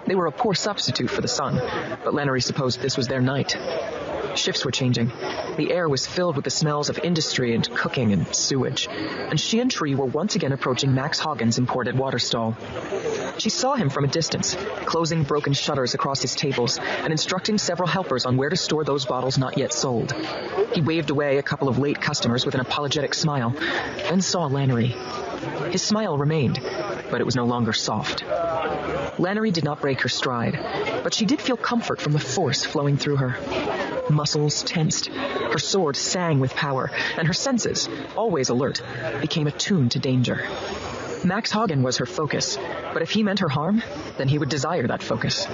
They 0.07 0.15
were 0.15 0.27
a 0.27 0.33
poor 0.33 0.55
substitute 0.55 1.11
for 1.11 1.21
the 1.21 1.29
sun, 1.29 1.57
but 2.05 2.15
Lannery 2.15 2.43
supposed 2.43 2.81
this 2.81 2.97
was 2.97 3.09
their 3.09 3.21
night. 3.21 3.57
Shifts 4.35 4.65
were 4.65 4.71
changing. 4.71 5.13
The 5.57 5.69
air 5.71 5.89
was 5.89 6.07
filled 6.07 6.37
with 6.37 6.45
the 6.45 6.51
smells 6.51 6.89
of 6.89 6.99
industry 6.99 7.55
and 7.55 7.69
cooking 7.75 8.13
and 8.13 8.35
sewage, 8.35 8.89
and 8.91 9.39
she 9.39 9.61
and 9.61 9.71
Tree 9.71 9.95
were 9.95 10.07
once 10.07 10.35
again 10.35 10.53
approaching 10.53 10.95
Max 10.95 11.19
Hoggin's 11.19 11.59
imported 11.59 11.97
water 11.97 12.19
stall. 12.19 12.57
She 13.39 13.51
saw 13.51 13.75
him 13.75 13.91
from 13.91 14.05
a 14.05 14.09
distance, 14.09 14.57
closing 14.85 15.23
broken 15.23 15.53
shutters 15.53 15.95
across 15.95 16.23
his 16.23 16.35
tables 16.35 16.79
and 16.79 17.13
instructing 17.13 17.59
several 17.59 17.89
helpers 17.89 18.27
on 18.27 18.37
where 18.37 18.51
to 18.51 18.57
store 18.57 18.85
those 18.85 19.07
bottles 19.07 19.39
not 19.39 19.59
yet 19.59 19.73
sold. 19.73 20.13
He 20.73 20.81
waved 20.81 21.11
away 21.11 21.39
a 21.39 21.43
couple 21.43 21.69
of 21.69 21.79
late 21.79 22.01
customers 22.01 22.45
with 22.45 22.55
an 22.55 22.61
apologetic 22.61 23.15
smile, 23.15 23.51
then 23.51 24.21
saw 24.21 24.47
Lannery. 24.47 24.95
His 25.71 25.83
smile 25.83 26.19
remained, 26.19 26.61
but 27.11 27.21
it 27.21 27.25
was 27.25 27.37
no 27.37 27.45
longer 27.45 27.73
soft. 27.73 28.25
Lannery 29.19 29.51
did 29.51 29.65
not 29.65 29.81
break 29.81 30.01
her 30.03 30.09
stride, 30.09 30.59
but 31.03 31.15
she 31.15 31.25
did 31.25 31.41
feel 31.41 31.57
comfort 31.57 32.01
from 32.01 32.13
the 32.13 32.19
force 32.19 32.65
flowing 32.65 32.97
through 32.97 33.17
her. 33.17 33.94
Muscles 34.11 34.63
tensed, 34.63 35.07
her 35.07 35.59
sword 35.59 35.97
sang 35.97 36.41
with 36.41 36.55
power, 36.55 36.91
and 37.17 37.27
her 37.27 37.35
senses, 37.35 37.89
always 38.17 38.49
alert, 38.49 38.83
became 39.21 39.47
attuned 39.47 39.93
to 39.93 39.99
danger. 39.99 40.47
Max 41.25 41.51
Hagen 41.51 41.83
was 41.83 41.97
her 41.99 42.07
focus, 42.07 42.59
but 42.93 43.01
if 43.01 43.11
he 43.11 43.23
meant 43.23 43.41
her 43.41 43.49
harm, 43.49 43.83
then 44.19 44.29
he 44.29 44.39
would 44.39 44.51
desire 44.51 44.87
that 44.87 45.03
focus. 45.03 45.47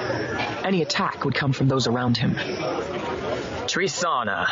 Any 0.64 0.82
attack 0.82 1.24
would 1.24 1.34
come 1.34 1.52
from 1.52 1.68
those 1.68 1.86
around 1.86 2.16
him. 2.16 2.34
Tre 3.70 3.86
Sana, 3.86 4.48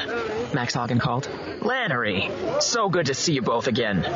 Max 0.55 0.77
Hoggin 0.77 1.01
called. 1.01 1.29
Lannery, 1.61 2.31
so 2.63 2.89
good 2.89 3.07
to 3.07 3.15
see 3.15 3.33
you 3.33 3.43
both 3.43 3.67
again. 3.67 4.07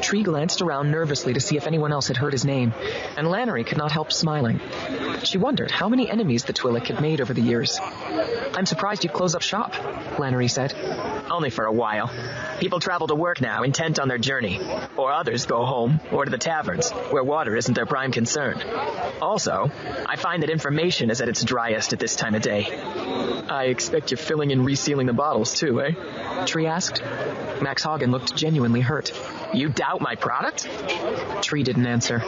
Tree 0.00 0.22
glanced 0.22 0.62
around 0.62 0.90
nervously 0.90 1.34
to 1.34 1.40
see 1.40 1.58
if 1.58 1.66
anyone 1.66 1.92
else 1.92 2.08
had 2.08 2.16
heard 2.16 2.32
his 2.32 2.46
name, 2.46 2.72
and 3.18 3.26
Lannery 3.26 3.64
could 3.64 3.76
not 3.76 3.92
help 3.92 4.10
smiling. 4.10 4.58
She 5.24 5.36
wondered 5.36 5.70
how 5.70 5.90
many 5.90 6.10
enemies 6.10 6.44
the 6.44 6.54
Twi'lek 6.54 6.86
had 6.86 7.02
made 7.02 7.20
over 7.20 7.34
the 7.34 7.42
years. 7.42 7.78
I'm 8.54 8.64
surprised 8.64 9.04
you 9.04 9.10
closed 9.10 9.36
up 9.36 9.42
shop, 9.42 9.74
Lannery 10.18 10.48
said. 10.48 10.72
Only 11.30 11.50
for 11.50 11.66
a 11.66 11.72
while. 11.72 12.10
People 12.60 12.80
travel 12.80 13.08
to 13.08 13.14
work 13.14 13.42
now, 13.42 13.62
intent 13.62 13.98
on 13.98 14.08
their 14.08 14.18
journey. 14.18 14.58
Or 14.96 15.12
others 15.12 15.44
go 15.44 15.66
home, 15.66 16.00
or 16.10 16.24
to 16.24 16.30
the 16.30 16.38
taverns, 16.38 16.90
where 17.10 17.22
water 17.22 17.54
isn't 17.56 17.74
their 17.74 17.86
prime 17.86 18.10
concern. 18.10 18.60
Also, 19.20 19.70
I 20.06 20.16
find 20.16 20.42
that 20.42 20.50
information 20.50 21.10
is 21.10 21.20
at 21.20 21.28
its 21.28 21.44
driest 21.44 21.92
at 21.92 21.98
this 21.98 22.16
time 22.16 22.34
of 22.34 22.40
day. 22.40 22.66
I 23.50 23.64
expect 23.64 24.10
you're 24.10 24.18
filling 24.30 24.52
and 24.52 24.64
resealing 24.64 25.06
the 25.06 25.12
bottles 25.12 25.54
too, 25.54 25.80
eh? 25.82 26.44
Tree 26.44 26.66
asked. 26.66 27.02
Max 27.60 27.84
Hoggin 27.84 28.12
looked 28.12 28.36
genuinely 28.36 28.80
hurt. 28.80 29.12
You 29.52 29.68
doubt 29.68 30.00
my 30.00 30.14
product? 30.14 30.68
Tree 31.42 31.64
didn't 31.64 31.84
answer. 31.84 32.22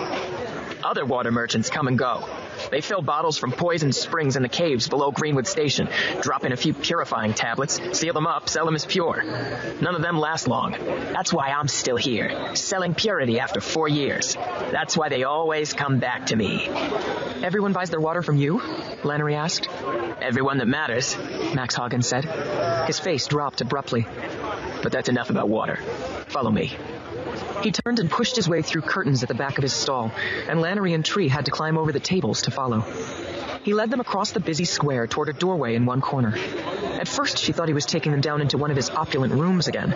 Other 0.82 1.06
water 1.06 1.30
merchants 1.30 1.71
come 1.71 1.87
and 1.87 1.97
go. 1.97 2.28
They 2.71 2.81
fill 2.81 3.02
bottles 3.02 3.38
from 3.38 3.52
poisoned 3.52 3.95
springs 3.95 4.37
in 4.37 4.42
the 4.42 4.49
caves 4.49 4.88
below 4.88 5.11
Greenwood 5.11 5.47
Station, 5.47 5.88
drop 6.21 6.45
in 6.45 6.52
a 6.52 6.57
few 6.57 6.75
purifying 6.75 7.35
tablets, 7.35 7.81
seal 7.99 8.14
them 8.14 8.26
up, 8.26 8.49
sell 8.49 8.64
them 8.64 8.75
as 8.75 8.85
pure. 8.85 9.23
None 9.81 9.95
of 9.95 10.02
them 10.02 10.19
last 10.19 10.49
long. 10.49 10.73
That's 10.73 11.33
why 11.33 11.49
I'm 11.49 11.69
still 11.69 11.97
here, 11.97 12.54
selling 12.54 12.95
purity 12.95 13.40
after 13.40 13.61
four 13.61 13.88
years. 13.88 14.35
That's 14.35 14.97
why 14.97 15.09
they 15.09 15.25
always 15.25 15.73
come 15.73 15.99
back 15.99 16.26
to 16.26 16.37
me. 16.37 16.69
Everyone 17.42 17.73
buys 17.73 17.90
their 17.90 18.00
water 18.00 18.23
from 18.23 18.37
you? 18.37 18.61
Lannery 19.02 19.35
asked. 19.35 19.69
Everyone 20.21 20.59
that 20.59 20.69
matters, 20.69 21.16
Max 21.54 21.75
Hagen 21.75 22.02
said. 22.02 22.25
His 22.87 22.99
face 22.99 23.26
dropped 23.26 23.61
abruptly. 23.61 24.07
But 24.83 24.92
that's 24.92 25.09
enough 25.09 25.31
about 25.31 25.49
water. 25.49 25.76
Follow 26.28 26.50
me. 26.50 26.76
He 27.62 27.71
turned 27.71 27.99
and 27.99 28.11
pushed 28.11 28.37
his 28.37 28.49
way 28.49 28.62
through 28.62 28.83
curtains 28.83 29.23
at 29.23 29.28
the 29.28 29.35
back 29.35 29.57
of 29.59 29.62
his 29.62 29.73
stall, 29.73 30.11
and 30.49 30.61
Lannery 30.61 30.95
and 30.95 31.04
Tree 31.04 31.28
had 31.28 31.45
to 31.45 31.50
climb 31.50 31.78
over 31.78 31.92
the 31.92 32.00
tables 32.00 32.42
to 32.42 32.50
follow. 32.50 32.81
He 33.62 33.75
led 33.75 33.90
them 33.90 34.00
across 34.00 34.33
the 34.33 34.40
busy 34.40 34.64
square 34.64 35.07
toward 35.07 35.28
a 35.28 35.33
doorway 35.33 35.76
in 35.76 35.87
one 35.87 36.00
corner. 36.00 36.35
At 36.37 37.07
first, 37.07 37.38
she 37.38 37.52
thought 37.52 37.69
he 37.69 37.75
was 37.75 37.87
taking 37.87 38.12
them 38.12 38.21
down 38.21 38.40
into 38.40 38.59
one 38.59 38.71
of 38.71 38.76
his 38.76 38.90
opulent 38.90 39.35
rooms 39.35 39.69
again, 39.69 39.90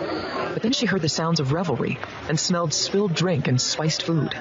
but 0.53 0.61
then 0.61 0.71
she 0.71 0.85
heard 0.85 1.01
the 1.01 1.09
sounds 1.09 1.39
of 1.39 1.51
revelry 1.51 1.99
and 2.29 2.39
smelled 2.39 2.73
spilled 2.73 3.13
drink 3.13 3.47
and 3.47 3.59
spiced 3.59 4.03
food. 4.03 4.33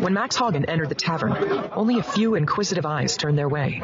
When 0.00 0.14
Max 0.14 0.36
Hagen 0.36 0.64
entered 0.64 0.88
the 0.88 0.94
tavern, 0.94 1.32
only 1.72 1.98
a 1.98 2.02
few 2.02 2.34
inquisitive 2.34 2.86
eyes 2.86 3.16
turned 3.16 3.38
their 3.38 3.48
way. 3.48 3.82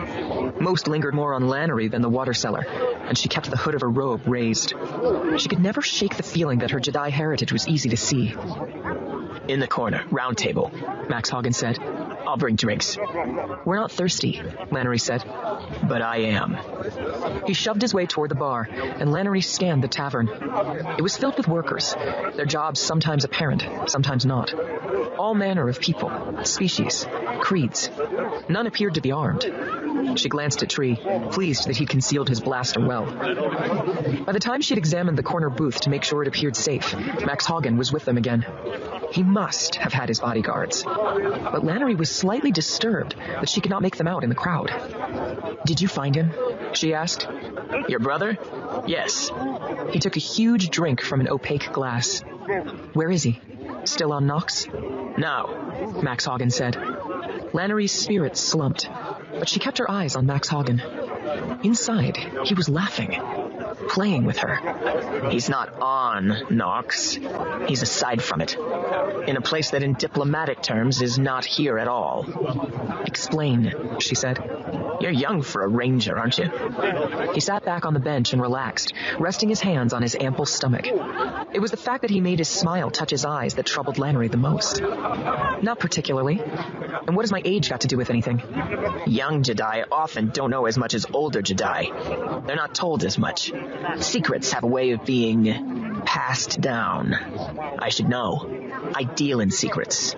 Most 0.61 0.89
lingered 0.89 1.15
more 1.15 1.35
on 1.35 1.49
Lannery 1.49 1.89
than 1.89 2.03
the 2.03 2.09
water 2.09 2.35
seller, 2.35 2.65
and 3.05 3.17
she 3.17 3.29
kept 3.29 3.51
the 3.51 3.57
hood 3.57 3.75
of 3.75 3.83
her 3.83 3.91
robe 3.91 4.23
raised. 4.27 4.75
She 5.37 5.49
could 5.49 5.61
never 5.61 5.83
shake 5.83 6.17
the 6.17 6.23
feeling 6.23 6.61
that 6.61 6.71
her 6.71 6.81
Jedi 6.81 7.11
heritage 7.11 7.53
was 7.53 7.69
easy 7.69 7.91
to 7.91 7.97
see. 7.97 8.35
In 9.49 9.61
the 9.61 9.69
corner, 9.69 10.05
round 10.11 10.39
table, 10.39 10.71
Max 11.09 11.31
Hagen 11.31 11.53
said. 11.53 11.79
I'll 12.28 12.37
bring 12.37 12.56
drinks. 12.56 12.99
We're 13.64 13.76
not 13.76 13.90
thirsty, 13.90 14.42
Lannery 14.70 14.99
said. 15.00 15.25
But 15.88 16.02
I 16.02 16.18
am. 16.18 16.58
He 17.47 17.54
shoved 17.54 17.80
his 17.80 17.94
way 17.94 18.04
toward 18.04 18.30
the 18.30 18.35
bar, 18.35 18.68
and 18.70 19.11
Lannery 19.11 19.40
scanned 19.40 19.82
the 19.82 19.88
tavern. 19.88 20.28
It 20.99 21.00
was 21.00 21.16
filled 21.16 21.38
with 21.38 21.49
workers, 21.49 21.94
their 22.37 22.44
jobs 22.44 22.80
sometimes 22.80 23.25
apparent, 23.25 23.64
sometimes 23.88 24.26
not. 24.26 24.52
All 25.18 25.35
manner 25.35 25.70
of 25.70 25.80
people, 25.80 26.11
species, 26.44 27.06
creeds. 27.40 27.90
None 28.50 28.66
appeared 28.66 28.97
to 28.97 29.00
be 29.00 29.11
armed. 29.11 29.50
She 30.16 30.28
glanced 30.28 30.62
at 30.62 30.68
Tree, 30.68 30.97
pleased 31.30 31.66
that 31.66 31.78
he'd 31.78 31.88
concealed 31.88 32.28
his 32.28 32.40
blaster 32.40 32.87
well. 32.87 33.06
By 33.06 34.32
the 34.32 34.38
time 34.38 34.61
she'd 34.61 34.76
examined 34.76 35.16
the 35.16 35.23
corner 35.23 35.49
booth 35.49 35.80
to 35.80 35.90
make 35.90 36.04
sure 36.04 36.20
it 36.20 36.28
appeared 36.28 36.56
safe, 36.56 36.94
Max 37.25 37.47
Hagen 37.47 37.78
was 37.78 37.90
with 37.90 38.04
them 38.04 38.18
again. 38.18 38.44
He 39.11 39.23
must 39.23 39.77
have 39.77 39.93
had 39.93 40.09
his 40.09 40.21
bodyguards. 40.21 40.85
But 40.85 41.65
Lannery 41.65 41.95
was 41.95 42.11
slightly 42.11 42.53
disturbed 42.53 43.17
that 43.17 43.49
she 43.49 43.61
could 43.61 43.71
not 43.71 43.83
make 43.83 43.97
them 43.97 44.07
out 44.09 44.23
in 44.23 44.29
the 44.29 44.35
crowd. 44.37 44.73
Did 45.65 45.81
you 45.81 45.88
find 45.88 46.15
him? 46.15 46.33
She 46.73 46.95
asked. 46.95 47.27
Your 47.88 48.00
brother? 48.00 48.38
Yes. 48.87 49.31
He 49.91 49.99
took 49.99 50.17
a 50.17 50.21
huge 50.21 50.71
drink 50.71 51.00
from 51.00 51.21
an 51.21 51.29
opaque 51.29 51.73
glass. 51.73 52.21
Where 52.93 53.11
is 53.11 53.23
he? 53.23 53.41
Still 53.85 54.12
on 54.12 54.27
Nox? 54.27 54.67
No, 54.67 56.00
Max 56.03 56.27
Hagen 56.27 56.50
said. 56.50 56.77
Lannery's 57.53 57.93
spirits 57.93 58.41
slumped, 58.41 58.88
but 59.33 59.49
she 59.49 59.59
kept 59.59 59.79
her 59.79 59.91
eyes 59.91 60.17
on 60.17 60.27
Max 60.27 60.49
Hagen. 60.49 60.83
Inside, 61.62 62.16
he 62.44 62.54
was 62.54 62.68
laughing, 62.68 63.20
playing 63.88 64.25
with 64.25 64.38
her. 64.38 65.30
He's 65.30 65.49
not 65.49 65.80
on 65.80 66.47
Nox. 66.50 67.18
He's 67.66 67.82
aside 67.82 68.23
from 68.23 68.40
it. 68.40 68.56
In 69.26 69.37
a 69.37 69.40
place 69.40 69.70
that 69.70 69.82
in 69.82 69.94
diplomatic 69.94 70.62
terms 70.62 71.02
is 71.02 71.18
not 71.18 71.44
here 71.44 71.78
at 71.78 71.88
all. 71.88 72.26
Explain, 73.06 73.97
she 74.00 74.14
said. 74.14 74.38
You're 75.00 75.12
young 75.12 75.42
for 75.42 75.62
a 75.62 75.68
ranger, 75.68 76.18
aren't 76.18 76.38
you? 76.38 76.50
He 77.35 77.40
sat 77.40 77.64
back 77.64 77.85
on 77.85 77.94
the 77.94 78.00
bench 78.00 78.32
and 78.32 78.42
relaxed, 78.42 78.92
resting 79.18 79.49
his 79.49 79.61
hands 79.61 79.92
on 79.92 80.02
his 80.02 80.16
ample 80.18 80.47
stomach. 80.47 80.87
It 81.52 81.61
was 81.61 81.70
the 81.70 81.76
fact 81.76 82.02
that 82.02 82.11
he 82.11 82.20
made 82.20 82.38
his 82.38 82.49
smile 82.49 82.90
touch 82.90 83.11
his 83.11 83.25
eyes 83.25 83.54
that 83.54 83.66
troubled 83.66 83.99
Lannery 83.99 84.28
the 84.28 84.37
most. 84.37 84.80
Not 84.80 85.78
particularly. 85.78 86.40
And 86.40 87.16
what 87.16 87.23
has 87.23 87.32
my 87.32 87.42
age 87.44 87.70
got 87.70 87.82
to 87.82 87.87
do 87.87 87.97
with 87.97 88.11
anything? 88.11 88.42
Young 89.06 89.42
Jedi 89.42 89.85
often 89.90 90.30
don't 90.30 90.50
know 90.50 90.66
as 90.66 90.76
much 90.76 90.94
as 90.94 91.06
older 91.19 91.43
Jedi. 91.43 92.47
They're 92.47 92.57
not 92.57 92.75
told 92.75 93.03
as 93.05 93.19
much. 93.19 93.53
Secrets 93.99 94.53
have 94.53 94.63
a 94.63 94.69
way 94.69 94.93
of 94.93 95.05
being 95.05 96.03
passed 96.05 96.61
down. 96.61 97.13
I 97.79 97.89
should 97.89 98.09
know. 98.09 98.31
I 98.95 99.03
deal 99.03 99.41
in 99.41 99.51
secrets. 99.51 100.15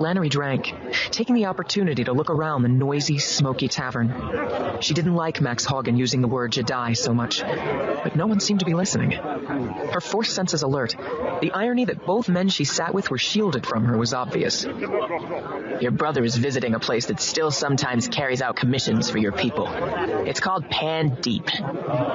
Lannery 0.00 0.28
drank, 0.28 0.74
taking 1.10 1.34
the 1.34 1.46
opportunity 1.46 2.04
to 2.04 2.12
look 2.12 2.30
around 2.30 2.62
the 2.62 2.68
noisy, 2.68 3.18
smoky 3.18 3.68
tavern. 3.68 4.78
She 4.80 4.94
didn't 4.94 5.14
like 5.14 5.40
Max 5.40 5.64
Hagen 5.64 5.96
using 5.96 6.20
the 6.20 6.28
word 6.28 6.52
Jedi 6.52 6.96
so 6.96 7.14
much, 7.14 7.42
but 7.42 8.16
no 8.16 8.26
one 8.26 8.40
seemed 8.40 8.60
to 8.60 8.66
be 8.66 8.74
listening. 8.74 9.12
Her 9.12 10.00
force 10.00 10.32
senses 10.32 10.62
alert. 10.62 10.96
The 11.40 11.52
irony 11.52 11.84
that 11.86 12.06
both 12.06 12.28
men 12.28 12.48
she 12.48 12.64
sat 12.64 12.94
with 12.94 13.10
were 13.10 13.18
shielded 13.18 13.66
from 13.66 13.84
her 13.84 13.96
was 13.96 14.14
obvious. 14.14 14.64
Your 14.64 15.90
brother 15.90 16.24
is 16.24 16.36
visiting 16.36 16.74
a 16.74 16.80
place 16.80 17.06
that 17.06 17.20
still 17.20 17.50
sometimes 17.50 18.08
carries 18.08 18.42
out 18.42 18.56
commissions 18.56 19.10
for 19.10 19.18
your 19.18 19.32
people. 19.32 19.68
It's 19.68 20.40
called 20.40 20.68
Pan 20.70 21.18
Deep. 21.20 21.48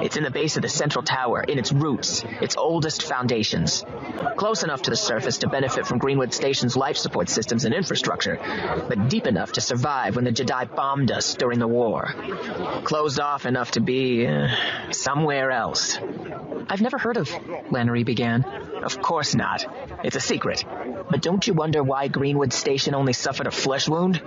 It's 0.02 0.16
in 0.16 0.24
the 0.24 0.30
base 0.30 0.56
of 0.56 0.62
the 0.62 0.68
central 0.68 1.02
tower, 1.02 1.42
in 1.42 1.58
its 1.58 1.72
roots, 1.72 2.24
its 2.40 2.56
oldest 2.56 3.02
foundations. 3.02 3.84
Close 4.36 4.62
enough 4.62 4.82
to 4.82 4.90
the 4.90 4.96
surface 4.96 5.38
to 5.38 5.48
benefit 5.48 5.86
from 5.86 5.98
Greenwood 5.98 6.32
Station's 6.32 6.76
life 6.76 6.96
support 6.96 7.19
systems 7.28 7.64
and 7.64 7.74
infrastructure, 7.74 8.38
but 8.88 9.08
deep 9.08 9.26
enough 9.26 9.52
to 9.52 9.60
survive 9.60 10.16
when 10.16 10.24
the 10.24 10.32
Jedi 10.32 10.74
bombed 10.74 11.10
us 11.10 11.34
during 11.34 11.58
the 11.58 11.68
war. 11.68 12.14
Closed 12.84 13.20
off 13.20 13.46
enough 13.46 13.72
to 13.72 13.80
be 13.80 14.26
uh, 14.26 14.48
somewhere 14.90 15.50
else. 15.50 15.98
I've 16.68 16.80
never 16.80 16.98
heard 16.98 17.16
of, 17.16 17.28
Lannery 17.70 18.04
began. 18.04 18.44
Of 18.44 19.02
course 19.02 19.34
not. 19.34 19.66
It's 20.04 20.16
a 20.16 20.20
secret. 20.20 20.64
But 21.10 21.22
don't 21.22 21.46
you 21.46 21.52
wonder 21.52 21.82
why 21.82 22.08
Greenwood 22.08 22.52
Station 22.52 22.94
only 22.94 23.12
suffered 23.12 23.46
a 23.46 23.50
flesh 23.50 23.88
wound? 23.88 24.22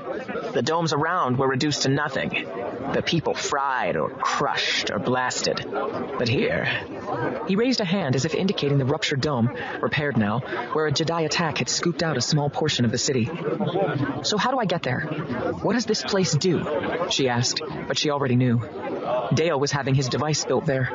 The 0.53 0.62
domes 0.62 0.93
around 0.93 1.38
were 1.38 1.47
reduced 1.47 1.83
to 1.83 1.89
nothing. 1.89 2.47
The 2.93 3.01
people 3.01 3.33
fried 3.33 3.95
or 3.95 4.09
crushed 4.09 4.91
or 4.91 5.00
blasted. 5.00 5.65
But 5.71 6.27
here. 6.27 6.65
He 7.47 7.55
raised 7.55 7.79
a 7.79 7.85
hand 7.85 8.15
as 8.15 8.25
if 8.25 8.35
indicating 8.35 8.77
the 8.77 8.85
ruptured 8.85 9.21
dome, 9.21 9.55
repaired 9.81 10.17
now, 10.17 10.39
where 10.73 10.88
a 10.88 10.91
Jedi 10.91 11.25
attack 11.25 11.59
had 11.59 11.69
scooped 11.69 12.03
out 12.03 12.17
a 12.17 12.21
small 12.21 12.50
portion 12.50 12.82
of 12.85 12.91
the 12.91 12.97
city. 12.97 13.29
So 14.23 14.37
how 14.37 14.51
do 14.51 14.59
I 14.59 14.65
get 14.65 14.83
there? 14.83 15.01
What 15.61 15.73
does 15.73 15.85
this 15.85 16.03
place 16.03 16.33
do? 16.33 16.65
She 17.09 17.29
asked, 17.29 17.61
but 17.87 17.97
she 17.97 18.09
already 18.09 18.35
knew. 18.35 18.61
Dale 19.33 19.59
was 19.59 19.71
having 19.71 19.95
his 19.95 20.09
device 20.09 20.45
built 20.45 20.65
there. 20.65 20.91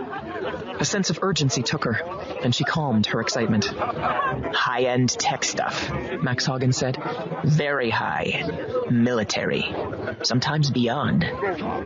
A 0.80 0.85
sense 0.85 1.11
of 1.11 1.18
urgency 1.23 1.62
took 1.62 1.85
her, 1.85 2.00
and 2.42 2.54
she 2.54 2.62
calmed 2.62 3.07
her 3.07 3.21
excitement. 3.21 3.66
High-end 3.66 5.11
tech 5.11 5.42
stuff, 5.42 5.90
Max 6.23 6.47
Hagen 6.47 6.73
said. 6.73 6.97
Very 7.45 7.90
high. 7.90 8.85
Military. 8.88 9.75
Sometimes 10.23 10.71
beyond. 10.71 11.28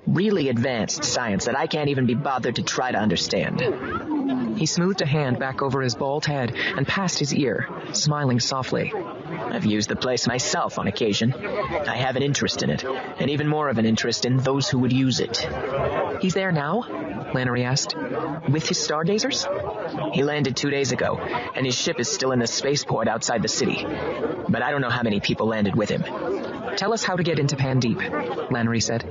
Really 0.07 0.51
advanced 0.51 1.05
science 1.05 1.47
that 1.47 1.57
I 1.57 1.67
can't 1.67 1.89
even 1.89 2.05
be 2.05 2.15
bothered 2.15 2.57
to 2.57 2.63
try 2.63 2.93
to 2.93 2.99
understand. 2.99 3.63
He 4.57 4.67
smoothed 4.67 5.03
a 5.03 5.07
hand 5.07 5.39
back 5.39 5.63
over 5.63 5.81
his 5.81 5.95
bald 5.95 6.27
head 6.27 6.55
and 6.55 6.87
past 6.87 7.19
his 7.19 7.35
ear, 7.35 7.69
smiling 7.93 8.41
softly. 8.41 8.93
I've 8.95 9.65
used 9.65 9.89
the 9.89 9.97
place 9.97 10.27
myself 10.27 10.79
on 10.79 10.87
occasion. 10.87 11.33
I 11.33 11.97
have 11.97 12.17
an 12.17 12.23
interest 12.23 12.63
in 12.63 12.71
it, 12.71 12.85
and 12.85 13.31
even 13.31 13.49
more 13.49 13.69
of 13.69 13.79
an 13.79 13.87
interest 13.87 14.25
in 14.25 14.37
those 14.39 14.69
who 14.69 14.79
would 14.81 14.93
use 14.93 15.21
it. 15.21 15.49
He's 16.21 16.35
there 16.35 16.53
now? 16.53 16.83
Lannery 17.35 17.65
asked. 17.65 17.97
With 18.49 18.69
his 18.69 18.79
stargazers? 18.79 19.47
He 20.13 20.23
landed 20.23 20.57
two 20.57 20.71
days 20.71 20.93
ago, 20.93 21.19
and 21.55 21.65
his 21.67 21.79
ship 21.79 21.99
is 21.99 22.11
still 22.11 22.33
in 22.33 22.39
the 22.39 22.47
spaceport 22.47 23.09
outside 23.09 23.43
the 23.43 23.49
city. 23.49 23.85
But 24.49 24.63
I 24.63 24.71
don't 24.71 24.81
know 24.81 24.91
how 24.91 25.03
many 25.03 25.21
people 25.21 25.47
landed 25.47 25.75
with 25.75 25.89
him. 25.89 26.05
Tell 26.77 26.93
us 26.93 27.05
how 27.05 27.17
to 27.17 27.23
get 27.23 27.39
into 27.39 27.57
Pan 27.57 27.81
Deep, 27.81 27.99
Lannery 27.99 28.81
said. 28.81 29.05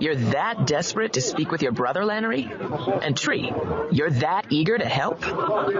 You're 0.00 0.16
that 0.16 0.66
desperate 0.66 1.14
to 1.14 1.20
speak 1.20 1.50
with 1.50 1.62
your 1.62 1.72
brother, 1.72 2.02
Lannery? 2.02 2.50
And 3.02 3.16
Tree, 3.16 3.52
you're 3.90 4.10
that 4.10 4.46
eager 4.50 4.76
to 4.76 4.84
help? 4.84 5.24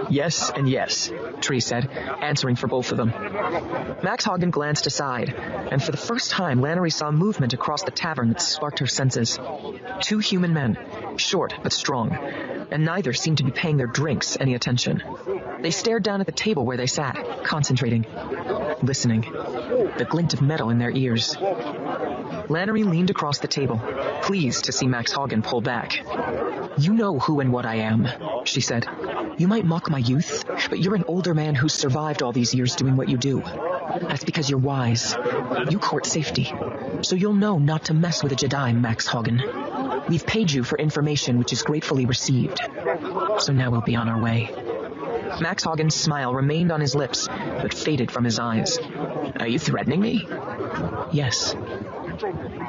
Yes 0.09 0.49
and 0.49 0.69
yes, 0.69 1.11
Tree 1.41 1.59
said, 1.59 1.89
answering 1.89 2.55
for 2.55 2.67
both 2.67 2.91
of 2.91 2.97
them. 2.97 3.09
Max 4.03 4.25
Hagen 4.25 4.51
glanced 4.51 4.87
aside, 4.87 5.33
and 5.33 5.83
for 5.83 5.91
the 5.91 5.97
first 5.97 6.31
time 6.31 6.61
Lannery 6.61 6.91
saw 6.91 7.11
movement 7.11 7.53
across 7.53 7.83
the 7.83 7.91
tavern 7.91 8.29
that 8.29 8.41
sparked 8.41 8.79
her 8.79 8.87
senses. 8.87 9.39
Two 10.01 10.19
human 10.19 10.53
men, 10.53 10.77
short 11.17 11.53
but 11.63 11.73
strong, 11.73 12.11
and 12.71 12.83
neither 12.85 13.13
seemed 13.13 13.37
to 13.37 13.43
be 13.43 13.51
paying 13.51 13.77
their 13.77 13.87
drinks 13.87 14.37
any 14.39 14.53
attention. 14.55 15.03
They 15.61 15.71
stared 15.71 16.03
down 16.03 16.19
at 16.21 16.25
the 16.25 16.31
table 16.31 16.65
where 16.65 16.77
they 16.77 16.87
sat, 16.87 17.43
concentrating, 17.43 18.05
listening, 18.83 19.21
the 19.21 20.07
glint 20.07 20.33
of 20.33 20.41
metal 20.41 20.69
in 20.69 20.77
their 20.77 20.91
ears. 20.91 21.26
Lannery 21.35 22.83
leaned 22.83 23.09
across 23.09 23.39
the 23.39 23.47
table, 23.47 23.79
pleased 24.21 24.65
to 24.65 24.71
see 24.71 24.87
Max 24.87 25.11
Hagen 25.11 25.41
pull 25.41 25.61
back. 25.61 25.99
You 26.77 26.93
know 26.93 27.19
who 27.19 27.39
and 27.39 27.51
what 27.51 27.65
I 27.65 27.75
am, 27.75 28.07
she 28.45 28.61
said. 28.61 28.87
You 29.37 29.47
might 29.47 29.65
mock 29.65 29.89
my 29.89 29.99
youth, 29.99 30.45
but 30.69 30.79
you're 30.79 30.95
an 30.95 31.05
older 31.07 31.33
man 31.33 31.55
who's 31.55 31.73
survived 31.73 32.21
all 32.21 32.31
these 32.31 32.53
years 32.53 32.75
doing 32.75 32.95
what 32.95 33.09
you 33.09 33.17
do. 33.17 33.43
That's 34.01 34.23
because 34.23 34.49
you're 34.49 34.59
wise. 34.59 35.15
You 35.69 35.79
court 35.79 36.05
safety. 36.05 36.51
So 37.01 37.15
you'll 37.15 37.33
know 37.33 37.57
not 37.57 37.85
to 37.85 37.93
mess 37.93 38.23
with 38.23 38.31
a 38.31 38.35
Jedi, 38.35 38.79
Max 38.79 39.07
Hagen. 39.07 39.41
We've 40.09 40.25
paid 40.25 40.51
you 40.51 40.63
for 40.63 40.77
information 40.77 41.37
which 41.39 41.53
is 41.53 41.63
gratefully 41.63 42.05
received. 42.05 42.59
So 43.39 43.53
now 43.53 43.69
we'll 43.71 43.81
be 43.81 43.95
on 43.95 44.09
our 44.09 44.21
way. 44.21 44.51
Max 45.41 45.63
Hagen's 45.63 45.95
smile 45.95 46.33
remained 46.33 46.71
on 46.71 46.81
his 46.81 46.95
lips, 46.95 47.27
but 47.27 47.73
faded 47.73 48.11
from 48.11 48.23
his 48.23 48.39
eyes. 48.39 48.79
Are 49.39 49.47
you 49.47 49.59
threatening 49.59 50.01
me? 50.01 50.27
Yes. 51.09 51.55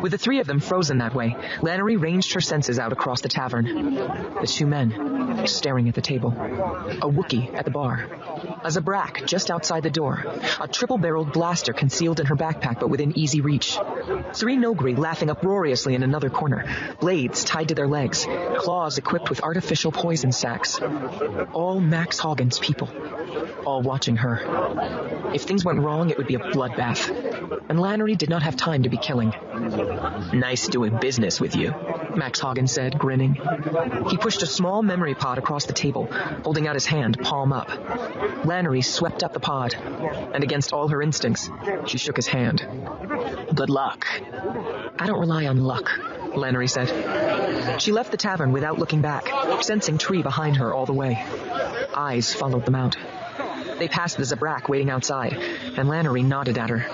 With 0.03 0.13
the 0.13 0.19
three 0.19 0.41
of 0.41 0.47
them 0.47 0.61
frozen 0.61 0.99
that 0.99 1.15
way, 1.15 1.37
Lannery 1.63 1.97
ranged 1.97 2.33
her 2.35 2.41
senses 2.41 2.79
out 2.79 2.93
across 2.93 3.21
the 3.21 3.29
tavern. 3.29 3.65
The 3.95 4.47
two 4.47 4.67
men, 4.67 5.47
staring 5.47 5.89
at 5.89 5.95
the 5.95 6.01
table. 6.01 6.31
A 6.31 7.09
Wookiee 7.09 7.55
at 7.55 7.65
the 7.65 7.71
bar. 7.71 8.07
A 8.63 8.69
Zabrak 8.69 9.27
just 9.27 9.51
outside 9.51 9.83
the 9.83 9.91
door. 9.91 10.25
A 10.61 10.69
triple-barreled 10.69 11.33
blaster 11.33 11.73
concealed 11.73 12.21
in 12.21 12.27
her 12.27 12.37
backpack 12.37 12.81
but 12.81 12.91
within 12.91 13.17
easy 13.19 13.41
reach. 13.41 13.79
Three 14.35 14.57
Noghri 14.57 14.97
laughing 14.97 15.31
uproariously 15.31 15.95
in 15.95 16.03
another 16.03 16.31
corner. 16.31 16.65
Blades 17.01 17.45
tied 17.45 17.69
to 17.69 17.75
their 17.75 17.89
legs. 17.89 18.27
Claws 18.59 18.99
equipped 18.99 19.31
with 19.31 19.43
artificial 19.43 19.93
poison 19.93 20.33
sacs. 20.33 20.81
All 21.53 21.81
Max 21.81 22.19
Hoggin's 22.21 22.59
people. 22.59 22.89
All 23.65 23.83
watching 23.83 24.17
her. 24.17 24.41
If 25.35 25.43
things 25.43 25.65
went 25.65 25.81
wrong, 25.81 26.11
it 26.11 26.19
would 26.19 26.27
be 26.27 26.35
a 26.35 26.39
bloodbath. 26.39 27.11
And 27.69 27.79
Lannery 27.79 28.17
did 28.17 28.31
not 28.31 28.43
have 28.43 28.57
time 28.57 28.85
to 28.85 28.89
be 28.89 28.97
killing. 28.97 29.35
Nice 30.33 30.69
doing 30.69 30.99
business 30.99 31.41
with 31.41 31.57
you, 31.57 31.75
Max 32.15 32.41
Hagen 32.41 32.67
said, 32.67 32.99
grinning. 32.99 33.39
He 34.09 34.17
pushed 34.17 34.43
a 34.43 34.47
small 34.47 34.83
memory 34.83 35.15
pod 35.15 35.39
across 35.39 35.67
the 35.67 35.73
table, 35.73 36.09
holding 36.45 36.67
out 36.69 36.75
his 36.75 36.87
hand, 36.87 37.19
palm 37.21 37.53
up. 37.53 37.69
Lannery 38.45 38.83
swept 38.83 39.23
up 39.23 39.33
the 39.33 39.41
pod, 39.41 39.75
and 39.75 40.45
against 40.45 40.73
all 40.73 40.89
her 40.89 41.03
instincts, 41.03 41.51
she 41.87 41.99
shook 41.99 42.17
his 42.17 42.27
hand. 42.27 42.67
Good 43.55 43.71
luck. 43.71 44.07
I 44.99 45.07
don't 45.07 45.21
rely 45.21 45.47
on 45.47 45.59
luck, 45.59 45.91
Lannery 46.37 46.69
said. 46.69 47.81
She 47.81 47.93
left 47.93 48.11
the 48.11 48.17
tavern 48.17 48.53
without 48.53 48.79
looking 48.79 49.01
back, 49.01 49.29
sensing 49.63 49.99
Tree 49.99 50.23
behind 50.23 50.57
her 50.59 50.73
all 50.73 50.87
the 50.87 50.93
way. 50.93 51.25
Eyes 51.95 52.33
followed 52.33 52.65
them 52.65 52.75
out. 52.75 52.97
They 53.79 53.89
passed 53.89 54.17
the 54.17 54.25
Zabrak 54.25 54.69
waiting 54.69 54.91
outside, 54.91 55.35
and 55.35 55.89
Lannery 55.89 56.23
nodded 56.23 56.59
at 56.59 56.71
her. 56.71 56.87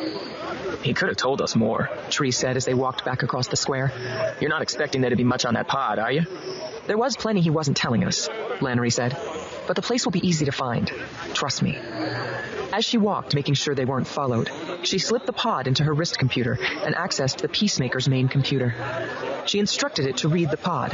He 0.84 0.92
could 0.92 1.08
have 1.08 1.16
told 1.16 1.40
us 1.40 1.56
more, 1.56 1.88
Tree 2.10 2.30
said 2.30 2.58
as 2.58 2.66
they 2.66 2.74
walked 2.74 3.06
back 3.06 3.22
across 3.22 3.48
the 3.48 3.56
square. 3.56 3.90
You're 4.38 4.50
not 4.50 4.60
expecting 4.60 5.00
there 5.00 5.08
to 5.08 5.16
be 5.16 5.24
much 5.24 5.46
on 5.46 5.54
that 5.54 5.66
pod, 5.66 5.98
are 5.98 6.12
you? 6.12 6.26
There 6.86 6.98
was 6.98 7.16
plenty 7.16 7.40
he 7.40 7.48
wasn't 7.48 7.78
telling 7.78 8.04
us, 8.04 8.28
Lannery 8.60 8.92
said. 8.92 9.16
But 9.66 9.76
the 9.76 9.82
place 9.82 10.04
will 10.04 10.12
be 10.12 10.28
easy 10.28 10.44
to 10.44 10.52
find. 10.52 10.92
Trust 11.32 11.62
me. 11.62 11.78
As 12.70 12.84
she 12.84 12.98
walked, 12.98 13.34
making 13.34 13.54
sure 13.54 13.74
they 13.74 13.86
weren't 13.86 14.06
followed, 14.06 14.50
she 14.82 14.98
slipped 14.98 15.24
the 15.24 15.32
pod 15.32 15.66
into 15.66 15.84
her 15.84 15.94
wrist 15.94 16.18
computer 16.18 16.58
and 16.60 16.94
accessed 16.94 17.38
the 17.38 17.48
Peacemaker's 17.48 18.06
main 18.06 18.28
computer. 18.28 18.74
She 19.46 19.60
instructed 19.60 20.06
it 20.06 20.18
to 20.18 20.28
read 20.28 20.50
the 20.50 20.58
pod, 20.58 20.90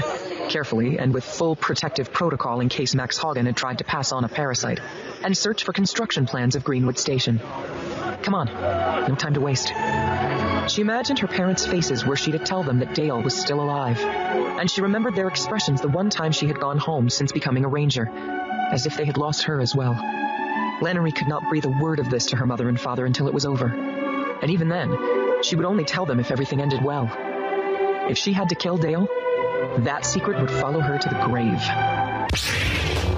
carefully 0.50 1.00
and 1.00 1.12
with 1.12 1.25
full 1.25 1.56
protective 1.56 2.12
protocol 2.12 2.61
in 2.61 2.68
case 2.68 2.94
Max 2.94 3.18
Hagen 3.18 3.47
had 3.47 3.56
tried 3.56 3.78
to 3.78 3.85
pass 3.85 4.12
on 4.12 4.25
a 4.25 4.28
parasite, 4.28 4.78
and 5.25 5.37
search 5.37 5.64
for 5.64 5.73
construction 5.73 6.26
plans 6.26 6.54
of 6.54 6.62
Greenwood 6.62 6.99
Station. 6.99 7.40
Come 8.22 8.34
on, 8.34 8.46
no 9.08 9.14
time 9.14 9.34
to 9.34 9.40
waste. 9.40 9.72
She 10.68 10.82
imagined 10.82 11.18
her 11.20 11.26
parents' 11.26 11.66
faces 11.66 12.04
were 12.04 12.16
she 12.16 12.32
to 12.32 12.38
tell 12.38 12.62
them 12.62 12.80
that 12.80 12.94
Dale 12.94 13.22
was 13.22 13.34
still 13.34 13.60
alive, 13.60 13.98
and 14.00 14.70
she 14.70 14.82
remembered 14.82 15.14
their 15.16 15.28
expressions 15.28 15.80
the 15.80 15.88
one 15.88 16.10
time 16.10 16.32
she 16.32 16.46
had 16.46 16.60
gone 16.60 16.78
home 16.78 17.08
since 17.08 17.32
becoming 17.32 17.64
a 17.64 17.68
ranger, 17.68 18.08
as 18.70 18.86
if 18.86 18.96
they 18.96 19.04
had 19.04 19.16
lost 19.16 19.44
her 19.44 19.60
as 19.60 19.74
well. 19.74 19.94
Lannery 20.80 21.12
could 21.12 21.28
not 21.28 21.48
breathe 21.48 21.64
a 21.64 21.68
word 21.68 21.98
of 21.98 22.10
this 22.10 22.26
to 22.26 22.36
her 22.36 22.46
mother 22.46 22.68
and 22.68 22.80
father 22.80 23.06
until 23.06 23.26
it 23.26 23.34
was 23.34 23.46
over. 23.46 23.66
And 24.42 24.50
even 24.50 24.68
then, 24.68 25.42
she 25.42 25.56
would 25.56 25.66
only 25.66 25.84
tell 25.84 26.06
them 26.06 26.20
if 26.20 26.30
everything 26.30 26.60
ended 26.60 26.82
well. 26.82 27.10
If 28.08 28.18
she 28.18 28.32
had 28.32 28.48
to 28.50 28.54
kill 28.54 28.76
Dale, 28.76 29.08
that 29.78 30.04
secret 30.04 30.40
would 30.40 30.50
follow 30.50 30.80
her 30.80 30.98
to 30.98 31.08
the 31.08 31.24
grave. 31.26 32.69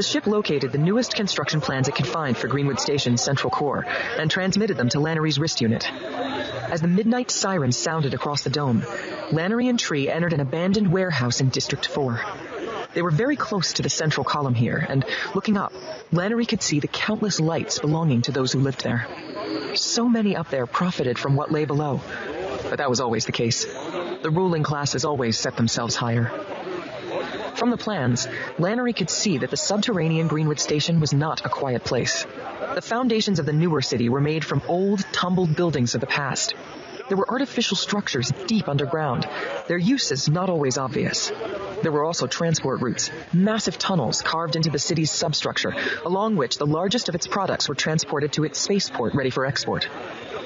The 0.00 0.04
ship 0.04 0.26
located 0.26 0.72
the 0.72 0.78
newest 0.78 1.14
construction 1.14 1.60
plans 1.60 1.86
it 1.86 1.94
could 1.94 2.06
find 2.06 2.34
for 2.34 2.48
Greenwood 2.48 2.80
Station's 2.80 3.20
central 3.20 3.50
core 3.50 3.84
and 4.18 4.30
transmitted 4.30 4.78
them 4.78 4.88
to 4.88 4.98
Lannery's 4.98 5.38
wrist 5.38 5.60
unit. 5.60 5.92
As 5.92 6.80
the 6.80 6.88
midnight 6.88 7.30
sirens 7.30 7.76
sounded 7.76 8.14
across 8.14 8.42
the 8.42 8.48
dome, 8.48 8.82
Lannery 9.30 9.68
and 9.68 9.78
Tree 9.78 10.08
entered 10.08 10.32
an 10.32 10.40
abandoned 10.40 10.90
warehouse 10.90 11.42
in 11.42 11.50
District 11.50 11.86
4. 11.86 12.18
They 12.94 13.02
were 13.02 13.10
very 13.10 13.36
close 13.36 13.74
to 13.74 13.82
the 13.82 13.90
central 13.90 14.24
column 14.24 14.54
here, 14.54 14.78
and 14.88 15.04
looking 15.34 15.58
up, 15.58 15.74
Lannery 16.12 16.46
could 16.46 16.62
see 16.62 16.80
the 16.80 16.88
countless 16.88 17.38
lights 17.38 17.78
belonging 17.78 18.22
to 18.22 18.32
those 18.32 18.52
who 18.52 18.60
lived 18.60 18.82
there. 18.82 19.06
So 19.74 20.08
many 20.08 20.34
up 20.34 20.48
there 20.48 20.64
profited 20.64 21.18
from 21.18 21.36
what 21.36 21.52
lay 21.52 21.66
below. 21.66 22.00
But 22.70 22.78
that 22.78 22.88
was 22.88 23.00
always 23.00 23.26
the 23.26 23.32
case. 23.32 23.66
The 23.66 24.30
ruling 24.32 24.62
classes 24.62 25.04
always 25.04 25.36
set 25.36 25.56
themselves 25.56 25.94
higher. 25.94 26.32
From 27.60 27.68
the 27.68 27.76
plans, 27.76 28.26
Lannery 28.58 28.94
could 28.94 29.10
see 29.10 29.36
that 29.36 29.50
the 29.50 29.56
subterranean 29.58 30.28
Greenwood 30.28 30.58
Station 30.58 30.98
was 30.98 31.12
not 31.12 31.44
a 31.44 31.50
quiet 31.50 31.84
place. 31.84 32.24
The 32.74 32.80
foundations 32.80 33.38
of 33.38 33.44
the 33.44 33.52
newer 33.52 33.82
city 33.82 34.08
were 34.08 34.22
made 34.22 34.46
from 34.46 34.62
old, 34.66 35.04
tumbled 35.12 35.54
buildings 35.54 35.94
of 35.94 36.00
the 36.00 36.06
past. 36.06 36.54
There 37.10 37.16
were 37.16 37.28
artificial 37.28 37.76
structures 37.76 38.32
deep 38.46 38.68
underground, 38.68 39.28
their 39.66 39.78
uses 39.78 40.28
not 40.28 40.48
always 40.48 40.78
obvious. 40.78 41.32
There 41.82 41.90
were 41.90 42.04
also 42.04 42.28
transport 42.28 42.82
routes, 42.82 43.10
massive 43.32 43.78
tunnels 43.78 44.22
carved 44.22 44.54
into 44.54 44.70
the 44.70 44.78
city's 44.78 45.10
substructure, 45.10 45.74
along 46.04 46.36
which 46.36 46.56
the 46.56 46.68
largest 46.68 47.08
of 47.08 47.16
its 47.16 47.26
products 47.26 47.68
were 47.68 47.74
transported 47.74 48.34
to 48.34 48.44
its 48.44 48.60
spaceport 48.60 49.16
ready 49.16 49.30
for 49.30 49.44
export. 49.44 49.88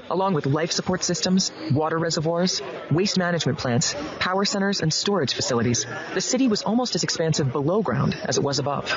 Along 0.09 0.33
with 0.33 0.47
life 0.47 0.73
support 0.73 1.05
systems, 1.05 1.53
water 1.71 1.99
reservoirs, 1.99 2.63
waste 2.91 3.19
management 3.19 3.59
plants, 3.59 3.95
power 4.19 4.47
centers, 4.47 4.81
and 4.81 4.91
storage 4.91 5.35
facilities, 5.35 5.85
the 6.15 6.23
city 6.23 6.49
was 6.49 6.63
almost 6.63 6.95
as 6.95 7.05
expansive 7.05 7.53
below 7.53 7.83
ground 7.83 8.17
as 8.25 8.39
it 8.39 8.43
was 8.43 8.59
above. 8.59 8.89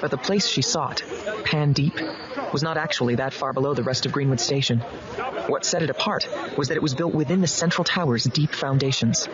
But 0.00 0.10
the 0.10 0.16
place 0.16 0.46
she 0.46 0.62
sought, 0.62 1.02
Pan 1.44 1.72
Deep, 1.72 2.00
was 2.52 2.62
not 2.62 2.76
actually 2.76 3.16
that 3.16 3.32
far 3.32 3.52
below 3.52 3.74
the 3.74 3.82
rest 3.82 4.06
of 4.06 4.12
Greenwood 4.12 4.40
Station. 4.40 4.80
What 5.46 5.64
set 5.64 5.82
it 5.82 5.90
apart 5.90 6.28
was 6.56 6.68
that 6.68 6.76
it 6.76 6.82
was 6.82 6.94
built 6.94 7.14
within 7.14 7.40
the 7.40 7.46
central 7.46 7.84
tower's 7.84 8.24
deep 8.24 8.50
foundations. 8.50 9.28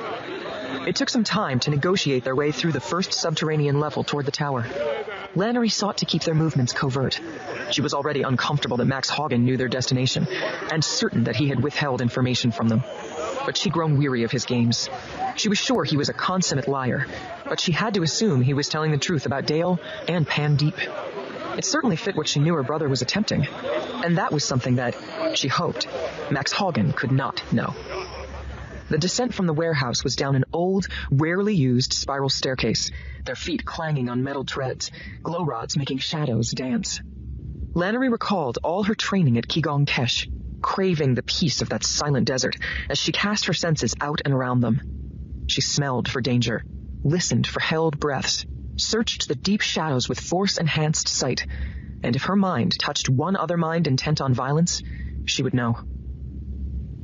It 0.86 0.94
took 0.96 1.08
some 1.08 1.24
time 1.24 1.58
to 1.60 1.70
negotiate 1.70 2.24
their 2.24 2.36
way 2.36 2.52
through 2.52 2.72
the 2.72 2.80
first 2.80 3.12
subterranean 3.12 3.80
level 3.80 4.04
toward 4.04 4.24
the 4.24 4.30
tower. 4.30 4.66
Lannery 5.34 5.68
sought 5.68 5.98
to 5.98 6.06
keep 6.06 6.22
their 6.22 6.34
movements 6.34 6.72
covert. 6.72 7.20
She 7.70 7.82
was 7.82 7.92
already 7.92 8.22
uncomfortable 8.22 8.78
that 8.78 8.86
Max 8.86 9.10
Hagen 9.10 9.44
knew 9.44 9.56
their 9.56 9.68
destination, 9.68 10.26
and 10.70 10.82
certain 10.82 11.24
that 11.24 11.36
he 11.36 11.48
had 11.48 11.62
withheld 11.62 12.00
information 12.00 12.52
from 12.52 12.68
them. 12.68 12.84
But 13.44 13.56
she'd 13.56 13.72
grown 13.72 13.98
weary 13.98 14.22
of 14.22 14.30
his 14.30 14.44
games. 14.44 14.88
She 15.36 15.48
was 15.48 15.58
sure 15.58 15.84
he 15.84 15.96
was 15.96 16.08
a 16.08 16.14
consummate 16.14 16.68
liar, 16.68 17.06
but 17.44 17.60
she 17.60 17.72
had 17.72 17.94
to 17.94 18.02
assume 18.02 18.40
he 18.40 18.54
was 18.54 18.68
telling 18.68 18.92
the 18.92 18.98
truth 18.98 19.26
about 19.26 19.46
Dale 19.46 19.78
and 20.08 20.26
Pan 20.26 20.56
Deep. 20.56 20.76
It 21.56 21.64
certainly 21.64 21.96
fit 21.96 22.16
what 22.16 22.28
she 22.28 22.40
knew 22.40 22.54
her 22.54 22.62
brother 22.62 22.88
was 22.88 23.02
attempting, 23.02 23.46
and 24.04 24.18
that 24.18 24.32
was 24.32 24.44
something 24.44 24.76
that, 24.76 24.94
she 25.34 25.48
hoped, 25.48 25.88
Max 26.30 26.52
Hagen 26.52 26.92
could 26.92 27.12
not 27.12 27.42
know. 27.52 27.74
The 28.88 28.98
descent 28.98 29.34
from 29.34 29.46
the 29.46 29.54
warehouse 29.54 30.04
was 30.04 30.16
down 30.16 30.36
an 30.36 30.44
old, 30.52 30.86
rarely 31.10 31.54
used 31.54 31.92
spiral 31.92 32.28
staircase, 32.28 32.90
their 33.24 33.34
feet 33.34 33.64
clanging 33.64 34.08
on 34.08 34.22
metal 34.22 34.44
treads, 34.44 34.92
glow 35.22 35.44
rods 35.44 35.76
making 35.76 35.98
shadows 35.98 36.50
dance. 36.50 37.00
Lannery 37.74 38.10
recalled 38.10 38.58
all 38.62 38.84
her 38.84 38.94
training 38.94 39.38
at 39.38 39.48
Qigong 39.48 39.86
Kesh, 39.86 40.28
craving 40.62 41.14
the 41.14 41.22
peace 41.22 41.62
of 41.62 41.70
that 41.70 41.84
silent 41.84 42.26
desert 42.26 42.56
as 42.88 42.98
she 42.98 43.12
cast 43.12 43.46
her 43.46 43.52
senses 43.52 43.94
out 44.00 44.20
and 44.24 44.32
around 44.32 44.60
them. 44.60 44.80
She 45.48 45.60
smelled 45.60 46.08
for 46.08 46.20
danger, 46.20 46.64
listened 47.02 47.46
for 47.46 47.60
held 47.60 47.98
breaths, 47.98 48.46
searched 48.76 49.28
the 49.28 49.34
deep 49.34 49.60
shadows 49.60 50.08
with 50.08 50.20
force-enhanced 50.20 51.08
sight, 51.08 51.46
and 52.02 52.14
if 52.16 52.24
her 52.24 52.36
mind 52.36 52.78
touched 52.78 53.08
one 53.08 53.36
other 53.36 53.56
mind 53.56 53.86
intent 53.86 54.20
on 54.20 54.34
violence, 54.34 54.82
she 55.24 55.42
would 55.42 55.54
know. 55.54 55.78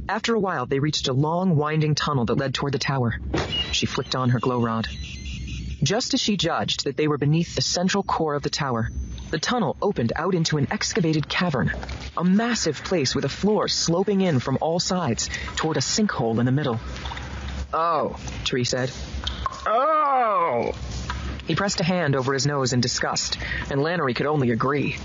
After 0.09 0.35
a 0.35 0.41
while, 0.41 0.67
they 0.67 0.79
reached 0.79 1.09
a 1.09 1.13
long, 1.13 1.57
winding 1.57 1.95
tunnel 1.95 2.27
that 2.27 2.37
led 2.37 2.55
toward 2.55 2.73
the 2.73 2.79
tower. 2.79 3.15
She 3.73 3.87
flicked 3.87 4.15
on 4.15 4.31
her 4.31 4.41
glow 4.41 4.61
rod. 4.61 4.87
Just 5.83 6.15
as 6.15 6.21
she 6.21 6.37
judged 6.37 6.85
that 6.85 6.97
they 6.97 7.09
were 7.09 7.19
beneath 7.19 7.55
the 7.55 7.63
central 7.63 8.03
core 8.03 8.35
of 8.35 8.43
the 8.43 8.51
tower, 8.51 8.91
the 9.31 9.39
tunnel 9.39 9.77
opened 9.81 10.13
out 10.15 10.35
into 10.35 10.59
an 10.59 10.69
excavated 10.71 11.29
cavern, 11.29 11.73
a 12.17 12.23
massive 12.23 12.85
place 12.85 13.15
with 13.15 13.25
a 13.25 13.29
floor 13.29 13.67
sloping 13.67 14.21
in 14.21 14.39
from 14.39 14.59
all 14.61 14.79
sides 14.79 15.31
toward 15.57 15.77
a 15.77 15.81
sinkhole 15.81 16.39
in 16.39 16.47
the 16.47 16.53
middle. 16.53 16.79
Oh, 17.73 18.17
Tree 18.45 18.65
said. 18.65 18.93
Oh! 19.67 20.73
He 21.47 21.55
pressed 21.55 21.81
a 21.81 21.85
hand 21.85 22.15
over 22.15 22.33
his 22.33 22.47
nose 22.47 22.73
in 22.73 22.81
disgust, 22.81 23.39
and 23.71 23.83
Lannery 23.83 24.15
could 24.15 24.27
only 24.27 24.51
agree. 24.51 24.97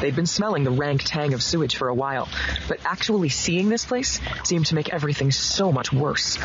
They'd 0.00 0.16
been 0.16 0.26
smelling 0.26 0.64
the 0.64 0.70
rank 0.70 1.02
tang 1.04 1.34
of 1.34 1.42
sewage 1.42 1.76
for 1.76 1.88
a 1.88 1.94
while, 1.94 2.28
but 2.68 2.80
actually 2.84 3.28
seeing 3.28 3.68
this 3.68 3.84
place 3.84 4.20
seemed 4.42 4.66
to 4.66 4.74
make 4.74 4.92
everything 4.92 5.30
so 5.30 5.70
much 5.70 5.92
worse. 5.92 6.38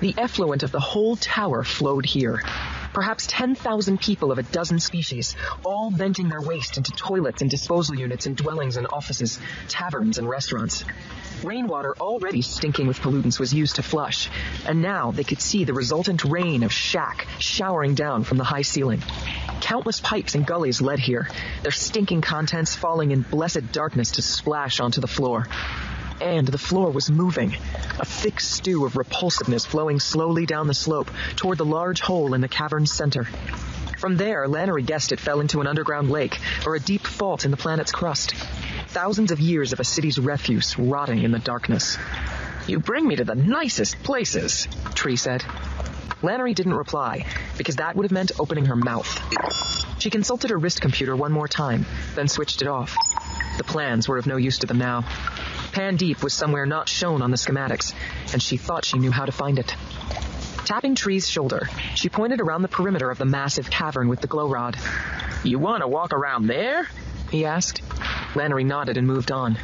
The 0.00 0.14
effluent 0.18 0.64
of 0.64 0.72
the 0.72 0.80
whole 0.80 1.16
tower 1.16 1.62
flowed 1.62 2.06
here. 2.06 2.42
Perhaps 2.92 3.26
10,000 3.28 4.00
people 4.00 4.32
of 4.32 4.38
a 4.38 4.42
dozen 4.42 4.78
species, 4.80 5.36
all 5.64 5.90
venting 5.90 6.28
their 6.28 6.42
waste 6.42 6.76
into 6.76 6.92
toilets 6.92 7.40
and 7.40 7.50
disposal 7.50 7.96
units 7.96 8.26
in 8.26 8.34
dwellings 8.34 8.76
and 8.76 8.86
offices, 8.92 9.38
taverns 9.68 10.18
and 10.18 10.28
restaurants. 10.28 10.84
Rainwater 11.44 11.94
already 12.00 12.42
stinking 12.42 12.86
with 12.86 13.00
pollutants 13.00 13.40
was 13.40 13.52
used 13.52 13.76
to 13.76 13.82
flush, 13.82 14.30
and 14.66 14.80
now 14.80 15.10
they 15.10 15.24
could 15.24 15.40
see 15.40 15.64
the 15.64 15.74
resultant 15.74 16.24
rain 16.24 16.62
of 16.62 16.72
shack 16.72 17.26
showering 17.38 17.94
down 17.94 18.24
from 18.24 18.38
the 18.38 18.44
high 18.44 18.62
ceiling. 18.62 19.02
Countless 19.60 20.00
pipes 20.00 20.34
and 20.34 20.46
gullies 20.46 20.80
led 20.80 20.98
here, 20.98 21.28
their 21.62 21.72
stinking 21.72 22.20
contents 22.20 22.76
falling 22.76 23.10
in 23.10 23.22
blessed 23.22 23.72
darkness 23.72 24.12
to 24.12 24.22
splash 24.22 24.80
onto 24.80 25.00
the 25.00 25.06
floor. 25.06 25.46
And 26.20 26.46
the 26.46 26.58
floor 26.58 26.90
was 26.90 27.10
moving, 27.10 27.56
a 27.98 28.04
thick 28.04 28.38
stew 28.38 28.84
of 28.84 28.96
repulsiveness 28.96 29.66
flowing 29.66 29.98
slowly 29.98 30.46
down 30.46 30.68
the 30.68 30.74
slope 30.74 31.10
toward 31.34 31.58
the 31.58 31.64
large 31.64 32.00
hole 32.00 32.34
in 32.34 32.40
the 32.40 32.48
cavern's 32.48 32.92
center. 32.92 33.26
From 33.98 34.16
there, 34.16 34.46
Lannery 34.46 34.82
guessed 34.82 35.12
it 35.12 35.20
fell 35.20 35.40
into 35.40 35.60
an 35.60 35.66
underground 35.66 36.10
lake 36.10 36.38
or 36.66 36.74
a 36.74 36.80
deep 36.80 37.06
fault 37.06 37.44
in 37.44 37.50
the 37.50 37.56
planet's 37.56 37.92
crust. 37.92 38.34
Thousands 38.92 39.30
of 39.30 39.40
years 39.40 39.72
of 39.72 39.80
a 39.80 39.84
city's 39.84 40.18
refuse 40.18 40.78
rotting 40.78 41.22
in 41.22 41.32
the 41.32 41.38
darkness. 41.38 41.96
You 42.66 42.78
bring 42.78 43.08
me 43.08 43.16
to 43.16 43.24
the 43.24 43.34
nicest 43.34 44.02
places, 44.02 44.68
Tree 44.94 45.16
said. 45.16 45.42
Lannery 46.20 46.52
didn't 46.52 46.74
reply, 46.74 47.24
because 47.56 47.76
that 47.76 47.96
would 47.96 48.04
have 48.04 48.12
meant 48.12 48.32
opening 48.38 48.66
her 48.66 48.76
mouth. 48.76 49.08
She 49.98 50.10
consulted 50.10 50.50
her 50.50 50.58
wrist 50.58 50.82
computer 50.82 51.16
one 51.16 51.32
more 51.32 51.48
time, 51.48 51.86
then 52.14 52.28
switched 52.28 52.60
it 52.60 52.68
off. 52.68 52.94
The 53.56 53.64
plans 53.64 54.08
were 54.08 54.18
of 54.18 54.26
no 54.26 54.36
use 54.36 54.58
to 54.58 54.66
them 54.66 54.76
now. 54.76 55.06
Pan 55.72 55.96
Deep 55.96 56.22
was 56.22 56.34
somewhere 56.34 56.66
not 56.66 56.86
shown 56.86 57.22
on 57.22 57.30
the 57.30 57.38
schematics, 57.38 57.94
and 58.34 58.42
she 58.42 58.58
thought 58.58 58.84
she 58.84 58.98
knew 58.98 59.10
how 59.10 59.24
to 59.24 59.32
find 59.32 59.58
it. 59.58 59.74
Tapping 60.66 60.96
Tree's 60.96 61.30
shoulder, 61.30 61.66
she 61.94 62.10
pointed 62.10 62.42
around 62.42 62.60
the 62.60 62.68
perimeter 62.68 63.10
of 63.10 63.16
the 63.16 63.24
massive 63.24 63.70
cavern 63.70 64.08
with 64.08 64.20
the 64.20 64.26
glow 64.26 64.50
rod. 64.50 64.76
You 65.44 65.58
want 65.58 65.80
to 65.80 65.88
walk 65.88 66.12
around 66.12 66.46
there? 66.46 66.86
he 67.30 67.46
asked. 67.46 67.80
Lannery 68.34 68.64
nodded 68.64 68.96
and 68.96 69.06
moved 69.06 69.30
on. 69.30 69.58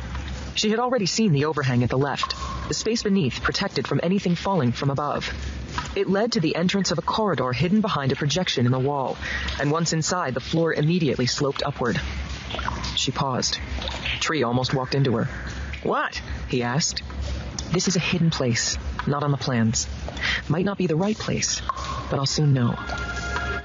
She 0.55 0.71
had 0.71 0.79
already 0.79 1.07
seen 1.07 1.33
the 1.33 1.47
overhang 1.47 1.83
at 1.85 1.91
the 1.91 1.97
left, 1.97 2.35
the 2.69 2.75
space 2.75 3.03
beneath 3.03 3.43
protected 3.43 3.87
from 3.87 4.01
anything 4.03 4.35
falling 4.35 4.73
from 4.73 4.91
above. 4.91 5.33
It 5.95 6.09
led 6.09 6.33
to 6.33 6.41
the 6.41 6.57
entrance 6.57 6.91
of 6.91 6.99
a 6.99 7.03
corridor 7.03 7.53
hidden 7.53 7.81
behind 7.81 8.13
a 8.13 8.17
projection 8.17 8.67
in 8.67 8.73
the 8.73 8.79
wall, 8.79 9.17
and 9.61 9.71
once 9.71 9.93
inside, 9.93 10.35
the 10.35 10.41
floor 10.41 10.75
immediately 10.75 11.27
sloped 11.27 11.63
upward. 11.65 12.01
She 12.97 13.13
paused. 13.13 13.59
Tree 14.21 14.43
almost 14.43 14.75
walked 14.75 14.95
into 14.95 15.17
her. 15.17 15.29
What? 15.83 16.21
he 16.49 16.63
asked. 16.63 17.03
This 17.71 17.89
is 17.89 17.97
a 17.97 18.01
hidden 18.01 18.31
place, 18.31 18.77
not 19.07 19.23
on 19.23 19.31
the 19.31 19.37
plans. 19.37 19.89
Might 20.49 20.65
not 20.65 20.77
be 20.77 20.87
the 20.87 20.97
right 20.97 21.17
place, 21.17 21.63
but 22.11 22.19
I'll 22.19 22.27
soon 22.27 22.53
know. 22.53 22.77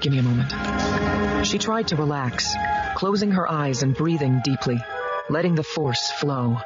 Give 0.00 0.12
me 0.12 0.18
a 0.18 0.22
moment. 0.22 1.46
She 1.46 1.58
tried 1.58 1.88
to 1.88 1.96
relax, 1.96 2.54
closing 2.94 3.32
her 3.32 3.50
eyes 3.50 3.82
and 3.82 3.94
breathing 3.94 4.40
deeply, 4.44 4.78
letting 5.30 5.54
the 5.54 5.62
force 5.62 6.10
flow. 6.10 6.56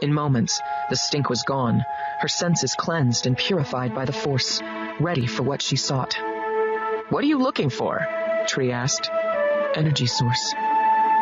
In 0.00 0.12
moments, 0.12 0.60
the 0.88 0.96
stink 0.96 1.28
was 1.28 1.42
gone, 1.42 1.84
her 2.20 2.28
senses 2.28 2.74
cleansed 2.74 3.26
and 3.26 3.36
purified 3.36 3.94
by 3.94 4.04
the 4.04 4.12
force, 4.12 4.60
ready 5.00 5.26
for 5.26 5.42
what 5.42 5.62
she 5.62 5.76
sought. 5.76 6.16
What 7.08 7.24
are 7.24 7.26
you 7.26 7.38
looking 7.38 7.70
for? 7.70 8.06
Tree 8.46 8.70
asked. 8.70 9.10
Energy 9.74 10.06
source. 10.06 10.54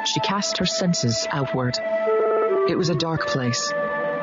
She 0.05 0.21
cast 0.21 0.59
her 0.59 0.67
senses 0.67 1.27
outward. 1.31 1.79
It 2.69 2.77
was 2.77 2.91
a 2.91 2.95
dark 2.95 3.27
place, 3.27 3.73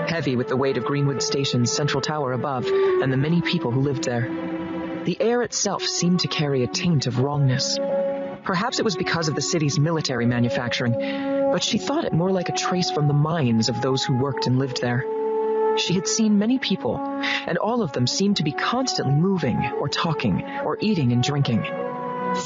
heavy 0.07 0.35
with 0.35 0.47
the 0.47 0.57
weight 0.57 0.77
of 0.77 0.85
Greenwood 0.85 1.23
Station's 1.23 1.71
central 1.71 2.01
tower 2.01 2.33
above 2.33 2.67
and 2.67 3.11
the 3.11 3.17
many 3.17 3.41
people 3.41 3.71
who 3.71 3.81
lived 3.81 4.03
there. 4.03 4.27
The 5.05 5.19
air 5.19 5.41
itself 5.41 5.81
seemed 5.83 6.19
to 6.19 6.27
carry 6.27 6.63
a 6.63 6.67
taint 6.67 7.07
of 7.07 7.19
wrongness. 7.19 7.79
Perhaps 8.43 8.79
it 8.79 8.85
was 8.85 8.95
because 8.95 9.27
of 9.27 9.35
the 9.35 9.41
city's 9.41 9.79
military 9.79 10.25
manufacturing, 10.25 10.93
but 11.51 11.63
she 11.63 11.77
thought 11.77 12.05
it 12.05 12.13
more 12.13 12.31
like 12.31 12.49
a 12.49 12.53
trace 12.53 12.89
from 12.89 13.07
the 13.07 13.13
minds 13.13 13.67
of 13.67 13.81
those 13.81 14.03
who 14.03 14.17
worked 14.17 14.47
and 14.47 14.57
lived 14.57 14.81
there. 14.81 15.05
She 15.77 15.93
had 15.93 16.07
seen 16.07 16.37
many 16.37 16.59
people, 16.59 16.97
and 16.97 17.57
all 17.57 17.81
of 17.81 17.91
them 17.91 18.07
seemed 18.07 18.37
to 18.37 18.43
be 18.43 18.51
constantly 18.51 19.15
moving, 19.15 19.57
or 19.79 19.87
talking, 19.87 20.43
or 20.65 20.77
eating 20.79 21.11
and 21.11 21.23
drinking. 21.23 21.65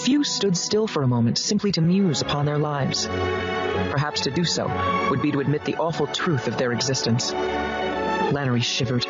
Few 0.03 0.23
stood 0.23 0.57
still 0.57 0.87
for 0.87 1.03
a 1.03 1.07
moment 1.07 1.37
simply 1.37 1.71
to 1.73 1.81
muse 1.81 2.21
upon 2.21 2.45
their 2.45 2.57
lives. 2.57 3.07
Perhaps 3.07 4.21
to 4.21 4.31
do 4.31 4.43
so 4.43 4.67
would 5.09 5.21
be 5.21 5.31
to 5.31 5.39
admit 5.39 5.65
the 5.65 5.75
awful 5.75 6.07
truth 6.07 6.47
of 6.47 6.57
their 6.57 6.71
existence. 6.71 7.31
Lannery 7.31 8.61
shivered. 8.61 9.05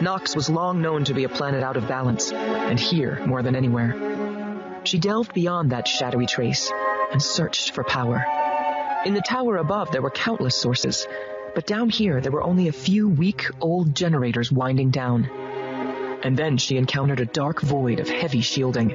Nox 0.00 0.34
was 0.34 0.50
long 0.50 0.80
known 0.82 1.04
to 1.04 1.14
be 1.14 1.24
a 1.24 1.28
planet 1.28 1.62
out 1.62 1.76
of 1.76 1.88
balance, 1.88 2.32
and 2.32 2.78
here 2.78 3.24
more 3.26 3.42
than 3.42 3.56
anywhere. 3.56 4.80
She 4.84 4.98
delved 4.98 5.34
beyond 5.34 5.70
that 5.70 5.88
shadowy 5.88 6.26
trace 6.26 6.72
and 7.12 7.22
searched 7.22 7.72
for 7.72 7.84
power. 7.84 8.47
In 9.04 9.14
the 9.14 9.20
tower 9.20 9.56
above, 9.58 9.92
there 9.92 10.02
were 10.02 10.10
countless 10.10 10.56
sources, 10.56 11.06
but 11.54 11.66
down 11.66 11.88
here, 11.88 12.20
there 12.20 12.32
were 12.32 12.42
only 12.42 12.66
a 12.66 12.72
few 12.72 13.08
weak, 13.08 13.46
old 13.60 13.94
generators 13.94 14.50
winding 14.50 14.90
down. 14.90 15.24
And 16.24 16.36
then 16.36 16.56
she 16.56 16.76
encountered 16.76 17.20
a 17.20 17.26
dark 17.26 17.60
void 17.60 18.00
of 18.00 18.08
heavy 18.08 18.40
shielding. 18.40 18.94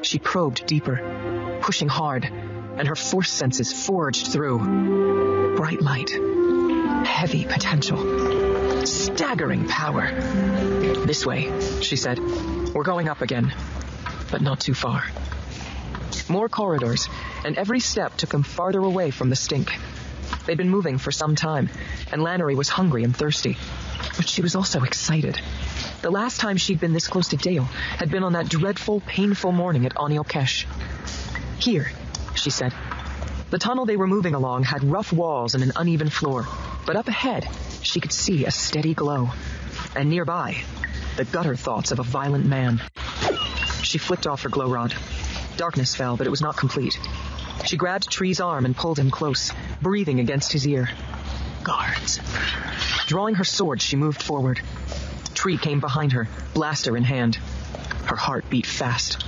She 0.00 0.18
probed 0.18 0.66
deeper, 0.66 1.58
pushing 1.60 1.88
hard, 1.88 2.24
and 2.24 2.88
her 2.88 2.96
force 2.96 3.30
senses 3.30 3.72
forged 3.72 4.28
through. 4.28 5.54
Bright 5.56 5.82
light, 5.82 6.10
heavy 7.06 7.44
potential, 7.44 8.86
staggering 8.86 9.68
power. 9.68 10.12
This 11.06 11.26
way, 11.26 11.52
she 11.82 11.96
said. 11.96 12.18
We're 12.74 12.84
going 12.84 13.08
up 13.08 13.20
again, 13.20 13.54
but 14.30 14.40
not 14.40 14.60
too 14.60 14.74
far. 14.74 15.04
More 16.28 16.48
corridors, 16.48 17.08
and 17.44 17.56
every 17.56 17.80
step 17.80 18.16
took 18.16 18.30
them 18.30 18.42
farther 18.42 18.80
away 18.80 19.10
from 19.10 19.30
the 19.30 19.36
stink. 19.36 19.72
They'd 20.44 20.58
been 20.58 20.70
moving 20.70 20.98
for 20.98 21.12
some 21.12 21.36
time, 21.36 21.68
and 22.12 22.22
Lannery 22.22 22.56
was 22.56 22.68
hungry 22.68 23.04
and 23.04 23.16
thirsty. 23.16 23.56
But 24.16 24.28
she 24.28 24.42
was 24.42 24.56
also 24.56 24.82
excited. 24.82 25.40
The 26.02 26.10
last 26.10 26.40
time 26.40 26.56
she'd 26.56 26.80
been 26.80 26.92
this 26.92 27.08
close 27.08 27.28
to 27.28 27.36
Dale 27.36 27.64
had 27.64 28.10
been 28.10 28.24
on 28.24 28.32
that 28.32 28.48
dreadful, 28.48 29.00
painful 29.00 29.52
morning 29.52 29.86
at 29.86 29.94
Anil 29.94 30.26
Kesh. 30.26 30.66
Here, 31.58 31.90
she 32.34 32.50
said. 32.50 32.72
The 33.50 33.58
tunnel 33.58 33.86
they 33.86 33.96
were 33.96 34.08
moving 34.08 34.34
along 34.34 34.64
had 34.64 34.82
rough 34.84 35.12
walls 35.12 35.54
and 35.54 35.62
an 35.62 35.72
uneven 35.76 36.10
floor, 36.10 36.46
but 36.84 36.96
up 36.96 37.08
ahead, 37.08 37.48
she 37.82 38.00
could 38.00 38.12
see 38.12 38.44
a 38.44 38.50
steady 38.50 38.94
glow. 38.94 39.30
And 39.94 40.10
nearby, 40.10 40.56
the 41.16 41.24
gutter 41.24 41.56
thoughts 41.56 41.92
of 41.92 42.00
a 42.00 42.02
violent 42.02 42.46
man. 42.46 42.82
She 43.82 43.98
flicked 43.98 44.26
off 44.26 44.42
her 44.42 44.48
glow 44.48 44.68
rod. 44.68 44.94
Darkness 45.56 45.94
fell, 45.94 46.16
but 46.16 46.26
it 46.26 46.30
was 46.30 46.42
not 46.42 46.56
complete. 46.56 46.98
She 47.64 47.76
grabbed 47.76 48.10
Tree's 48.10 48.40
arm 48.40 48.64
and 48.64 48.76
pulled 48.76 48.98
him 48.98 49.10
close, 49.10 49.52
breathing 49.80 50.20
against 50.20 50.52
his 50.52 50.66
ear. 50.66 50.88
Guards. 51.62 52.20
Drawing 53.06 53.36
her 53.36 53.44
sword, 53.44 53.80
she 53.80 53.96
moved 53.96 54.22
forward. 54.22 54.60
Tree 55.34 55.58
came 55.58 55.80
behind 55.80 56.12
her, 56.12 56.28
blaster 56.54 56.96
in 56.96 57.04
hand. 57.04 57.36
Her 58.04 58.16
heart 58.16 58.48
beat 58.50 58.66
fast. 58.66 59.24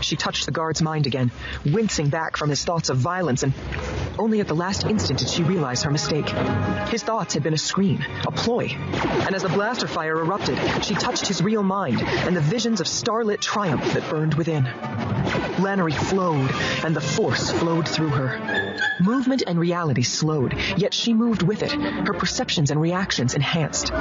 She 0.00 0.16
touched 0.16 0.46
the 0.46 0.52
guard's 0.52 0.82
mind 0.82 1.06
again, 1.06 1.30
wincing 1.64 2.08
back 2.08 2.36
from 2.36 2.50
his 2.50 2.64
thoughts 2.64 2.88
of 2.88 2.98
violence, 2.98 3.42
and 3.42 3.52
only 4.18 4.40
at 4.40 4.48
the 4.48 4.54
last 4.54 4.84
instant 4.84 5.18
did 5.18 5.28
she 5.28 5.42
realize 5.42 5.82
her 5.82 5.90
mistake. 5.90 6.28
His 6.88 7.02
thoughts 7.02 7.34
had 7.34 7.42
been 7.42 7.54
a 7.54 7.58
screen, 7.58 8.04
a 8.26 8.30
ploy. 8.30 8.68
And 8.68 9.34
as 9.34 9.42
the 9.42 9.48
blaster 9.48 9.88
fire 9.88 10.18
erupted, 10.20 10.58
she 10.84 10.94
touched 10.94 11.26
his 11.26 11.42
real 11.42 11.62
mind 11.62 12.00
and 12.00 12.36
the 12.36 12.40
visions 12.40 12.80
of 12.80 12.88
starlit 12.88 13.40
triumph 13.40 13.92
that 13.94 14.08
burned 14.08 14.34
within. 14.34 14.64
Lannery 15.58 15.92
flowed, 15.92 16.50
and 16.84 16.94
the 16.94 17.00
force 17.00 17.50
flowed 17.50 17.88
through 17.88 18.10
her. 18.10 18.78
Movement 19.00 19.42
and 19.46 19.58
reality 19.58 20.02
slowed, 20.02 20.56
yet 20.76 20.94
she 20.94 21.14
moved 21.14 21.42
with 21.42 21.62
it, 21.62 21.72
her 21.72 22.14
perceptions 22.14 22.70
and 22.70 22.80
reactions 22.80 23.34
enhanced. 23.34 23.92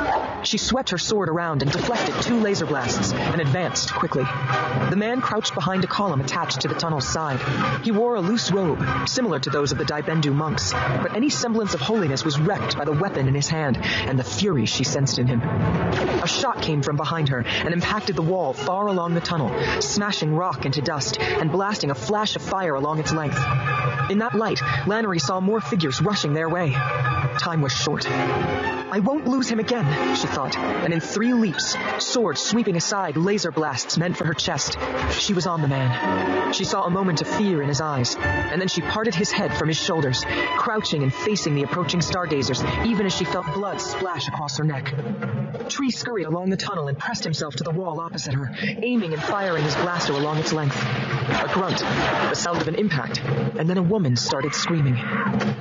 She 0.44 0.58
swept 0.58 0.92
her 0.92 0.98
sword 0.98 1.30
around 1.30 1.62
and 1.62 1.72
deflected 1.72 2.16
two 2.22 2.40
laser 2.40 2.66
blasts 2.66 3.12
and 3.14 3.42
advanced 3.42 3.94
quickly. 3.94 4.24
The 4.90 4.96
man 4.96 5.22
crouched 5.22 5.54
behind 5.56 5.84
a 5.84 5.88
column 5.88 6.22
attached 6.22 6.62
to 6.62 6.68
the 6.68 6.76
tunnel's 6.76 7.08
side. 7.08 7.40
He 7.84 7.92
wore 7.92 8.16
a 8.16 8.22
loose 8.22 8.52
robe, 8.52 8.84
similar 9.08 9.40
to 9.40 9.50
those 9.50 9.72
of 9.72 9.78
the 9.78 9.86
Dai 9.86 10.02
Bendu 10.02 10.34
monks, 10.34 10.74
but 10.74 11.16
any 11.16 11.30
semblance 11.30 11.74
of 11.74 11.82
holiness 11.82 12.24
was 12.24 12.40
wrecked 12.40 12.78
by 12.78 12.86
the 12.86 12.92
weapon 12.92 13.28
in 13.28 13.36
his 13.36 13.48
hand 13.48 13.78
and 13.78 14.18
the 14.18 14.24
fury 14.24 14.66
she 14.66 14.84
sensed 14.84 15.20
in 15.20 15.28
him. 15.28 15.42
A 15.42 16.28
shot 16.28 16.62
came 16.62 16.82
from 16.82 16.96
behind 16.96 17.30
her 17.30 17.44
and 17.46 17.74
impacted 17.74 18.16
the 18.16 18.22
wall 18.22 18.54
far 18.54 18.88
along 18.88 19.14
the 19.14 19.22
tunnel, 19.22 19.52
smashing 19.82 20.36
rock 20.36 20.66
into 20.66 20.82
dust 20.82 21.17
and 21.20 21.52
blasting 21.52 21.92
a 21.92 21.96
flash 21.96 22.36
of 22.36 22.42
fire 22.42 22.76
along 22.76 23.00
its 23.00 23.14
length. 23.14 23.40
In 24.10 24.20
that 24.20 24.36
light, 24.36 24.62
Lannery 24.86 25.20
saw 25.20 25.40
more 25.40 25.60
figures 25.60 26.02
rushing 26.02 26.34
their 26.34 26.50
way. 26.50 26.72
Time 26.72 27.62
was 27.62 27.72
short. 27.72 28.08
I 28.90 29.00
won't 29.00 29.28
lose 29.28 29.50
him 29.50 29.60
again, 29.60 30.16
she 30.16 30.28
thought, 30.28 30.58
and 30.58 30.94
in 30.94 31.02
three 31.02 31.34
leaps, 31.34 31.76
sword 32.00 32.38
sweeping 32.38 32.78
aside 32.78 33.18
laser 33.18 33.52
blasts 33.52 33.98
meant 33.98 34.16
for 34.16 34.26
her 34.26 34.34
chest, 34.34 34.78
she 35.12 35.34
was 35.34 35.46
on 35.46 35.62
the 35.62 35.68
man. 35.68 36.54
She 36.54 36.64
saw 36.64 36.84
a 36.84 36.90
moment 36.90 37.22
of 37.22 37.28
fear 37.28 37.62
in 37.62 37.68
his 37.68 37.82
eyes, 37.82 38.16
and 38.16 38.62
then 38.62 38.70
she 38.70 38.82
parted 38.82 39.14
his 39.14 39.30
head 39.30 39.54
from 39.58 39.68
his 39.68 39.78
shoulders, 39.78 40.24
crouching 40.58 41.04
and 41.04 41.14
facing 41.14 41.54
the 41.54 41.64
approaching 41.64 42.00
stargazers, 42.00 42.64
even 42.86 43.06
as 43.06 43.14
she 43.14 43.26
felt 43.26 43.46
blood 43.54 43.82
splash 43.82 44.30
across 44.30 44.58
her 44.58 44.64
neck. 44.64 44.94
Tree 45.68 45.92
scurried 45.92 46.26
along 46.26 46.50
the 46.50 46.58
tunnel 46.58 46.88
and 46.88 46.98
pressed 46.98 47.26
himself 47.26 47.58
to 47.58 47.64
the 47.64 47.72
wall 47.72 48.00
opposite 48.00 48.34
her, 48.36 48.52
aiming 48.62 49.14
and 49.14 49.22
firing 49.22 49.64
his 49.64 49.76
blaster 49.76 50.14
along 50.14 50.38
its 50.38 50.54
length. 50.54 50.78
A 51.30 51.50
grunt, 51.54 51.80
the 51.80 52.36
sound 52.36 52.62
of 52.62 52.68
an 52.68 52.76
impact, 52.76 53.20
and 53.20 53.70
then 53.70 53.78
a 53.78 53.84
woman 53.84 54.16
started 54.16 54.54
screaming. 54.54 54.98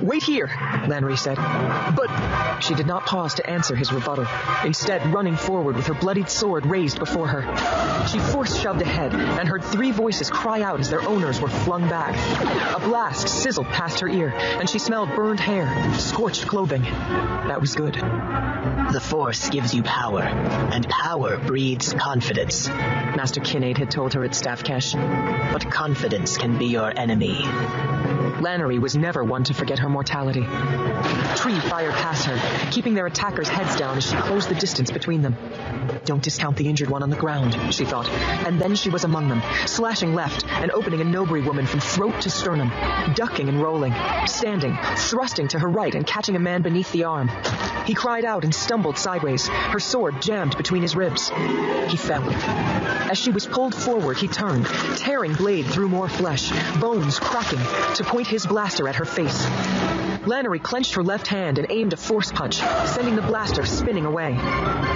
Wait 0.01 0.23
here, 0.23 0.47
Lannery 0.87 1.17
said. 1.17 1.35
But 1.35 2.61
she 2.61 2.73
did 2.73 2.87
not 2.87 3.05
pause 3.05 3.33
to 3.35 3.49
answer 3.49 3.75
his 3.75 3.91
rebuttal, 3.91 4.25
instead 4.63 5.13
running 5.13 5.35
forward 5.35 5.75
with 5.75 5.87
her 5.87 5.93
bloodied 5.93 6.29
sword 6.29 6.65
raised 6.65 6.99
before 6.99 7.27
her. 7.27 8.07
She 8.07 8.19
force 8.19 8.57
shoved 8.57 8.81
ahead 8.81 9.13
and 9.13 9.47
heard 9.47 9.63
three 9.63 9.91
voices 9.91 10.29
cry 10.29 10.61
out 10.61 10.79
as 10.79 10.89
their 10.89 11.01
owners 11.01 11.41
were 11.41 11.49
flung 11.49 11.89
back. 11.89 12.15
A 12.75 12.79
blast 12.79 13.27
sizzled 13.27 13.67
past 13.67 13.99
her 13.99 14.07
ear, 14.07 14.29
and 14.29 14.69
she 14.69 14.79
smelled 14.79 15.09
burned 15.15 15.39
hair, 15.39 15.93
scorched 15.97 16.47
clothing. 16.47 16.83
That 16.83 17.59
was 17.59 17.75
good. 17.75 17.95
The 17.95 19.01
Force 19.01 19.49
gives 19.49 19.73
you 19.73 19.83
power, 19.83 20.21
and 20.21 20.87
power 20.87 21.37
breeds 21.37 21.93
confidence. 21.93 22.67
Master 22.67 23.41
Kinnaid 23.41 23.77
had 23.77 23.91
told 23.91 24.13
her 24.13 24.23
at 24.23 24.31
Stav 24.31 24.63
Kesh. 24.63 24.95
But 25.57 25.71
confidence 25.71 26.37
can 26.37 26.59
be 26.59 26.67
your 26.67 26.93
enemy. 26.95 27.41
Lannery 28.41 28.79
was 28.79 28.95
never 28.95 29.23
one 29.23 29.43
to 29.45 29.53
forget 29.53 29.79
her 29.79 29.89
mortality. 29.89 30.41
Tree 31.35 31.59
fired 31.59 31.93
past 31.93 32.25
her, 32.25 32.69
keeping 32.71 32.93
their 32.93 33.05
attackers' 33.05 33.49
heads 33.49 33.75
down 33.75 33.97
as 33.97 34.09
she 34.09 34.15
closed 34.15 34.49
the 34.49 34.55
distance 34.55 34.91
between 34.91 35.21
them. 35.21 35.35
Don't 36.05 36.23
discount 36.23 36.57
the 36.57 36.67
injured 36.67 36.89
one 36.89 37.03
on 37.03 37.09
the 37.09 37.15
ground, 37.15 37.73
she 37.73 37.85
thought. 37.85 38.09
And 38.09 38.59
then 38.59 38.75
she 38.75 38.89
was 38.89 39.03
among 39.03 39.29
them, 39.29 39.41
slashing 39.65 40.13
left 40.13 40.45
and 40.47 40.71
opening 40.71 41.01
a 41.01 41.03
Nobry 41.03 41.41
woman 41.41 41.65
from 41.65 41.79
throat 41.79 42.21
to 42.21 42.29
sternum, 42.29 42.69
ducking 43.15 43.49
and 43.49 43.61
rolling, 43.61 43.93
standing, 44.25 44.77
thrusting 44.95 45.47
to 45.49 45.59
her 45.59 45.69
right 45.69 45.93
and 45.95 46.05
catching 46.05 46.35
a 46.35 46.39
man 46.39 46.61
beneath 46.61 46.91
the 46.91 47.05
arm. 47.05 47.29
He 47.85 47.93
cried 47.93 48.25
out 48.25 48.43
and 48.43 48.53
stumbled 48.53 48.97
sideways, 48.97 49.47
her 49.47 49.79
sword 49.79 50.21
jammed 50.21 50.57
between 50.57 50.81
his 50.81 50.95
ribs. 50.95 51.29
He 51.87 51.97
fell. 51.97 52.23
As 52.29 53.17
she 53.17 53.31
was 53.31 53.45
pulled 53.45 53.73
forward, 53.73 54.17
he 54.17 54.27
turned, 54.27 54.65
tearing 54.97 55.33
blade 55.33 55.65
through 55.65 55.89
more 55.89 56.09
flesh, 56.09 56.51
bones 56.79 57.19
cracking, 57.19 57.59
to 57.95 58.03
his 58.25 58.47
blaster 58.47 58.87
at 58.87 58.95
her 58.95 59.05
face. 59.05 59.45
Lannery 60.25 60.59
clenched 60.59 60.95
her 60.95 61.03
left 61.03 61.27
hand 61.27 61.59
and 61.59 61.67
aimed 61.69 61.93
a 61.93 61.97
force 61.97 62.31
punch, 62.31 62.55
sending 62.85 63.15
the 63.15 63.21
blaster 63.21 63.65
spinning 63.65 64.05
away. 64.05 64.33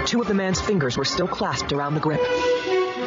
Two 0.06 0.22
of 0.22 0.28
the 0.28 0.34
man's 0.34 0.60
fingers 0.60 0.98
were 0.98 1.06
still 1.06 1.28
clasped 1.28 1.72
around 1.72 1.94
the 1.94 2.00
grip. 2.00 2.22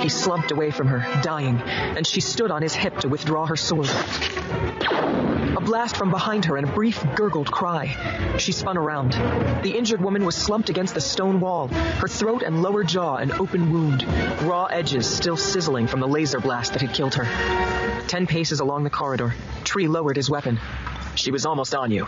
He 0.00 0.08
slumped 0.08 0.50
away 0.50 0.70
from 0.70 0.86
her, 0.86 1.00
dying, 1.22 1.60
and 1.60 2.06
she 2.06 2.20
stood 2.20 2.50
on 2.50 2.62
his 2.62 2.74
hip 2.74 2.98
to 2.98 3.08
withdraw 3.08 3.46
her 3.46 3.56
sword. 3.56 3.88
A 3.90 5.60
blast 5.60 5.96
from 5.96 6.10
behind 6.10 6.44
her 6.44 6.56
and 6.56 6.68
a 6.68 6.72
brief 6.72 7.04
gurgled 7.14 7.50
cry. 7.50 8.36
She 8.38 8.52
spun 8.52 8.76
around. 8.76 9.12
The 9.62 9.76
injured 9.76 10.00
woman 10.00 10.24
was 10.24 10.34
slumped 10.34 10.68
against 10.68 10.94
the 10.94 11.00
stone 11.00 11.40
wall, 11.40 11.68
her 11.68 12.08
throat 12.08 12.42
and 12.42 12.62
lower 12.62 12.84
jaw 12.84 13.16
an 13.16 13.32
open 13.32 13.72
wound, 13.72 14.04
raw 14.42 14.66
edges 14.66 15.08
still 15.08 15.36
sizzling 15.36 15.86
from 15.86 16.00
the 16.00 16.08
laser 16.08 16.40
blast 16.40 16.72
that 16.72 16.82
had 16.82 16.92
killed 16.92 17.14
her. 17.14 17.93
Ten 18.08 18.26
paces 18.26 18.60
along 18.60 18.84
the 18.84 18.90
corridor, 18.90 19.34
Tree 19.64 19.88
lowered 19.88 20.16
his 20.16 20.30
weapon. 20.30 20.60
She 21.14 21.30
was 21.30 21.46
almost 21.46 21.74
on 21.74 21.90
you. 21.90 22.06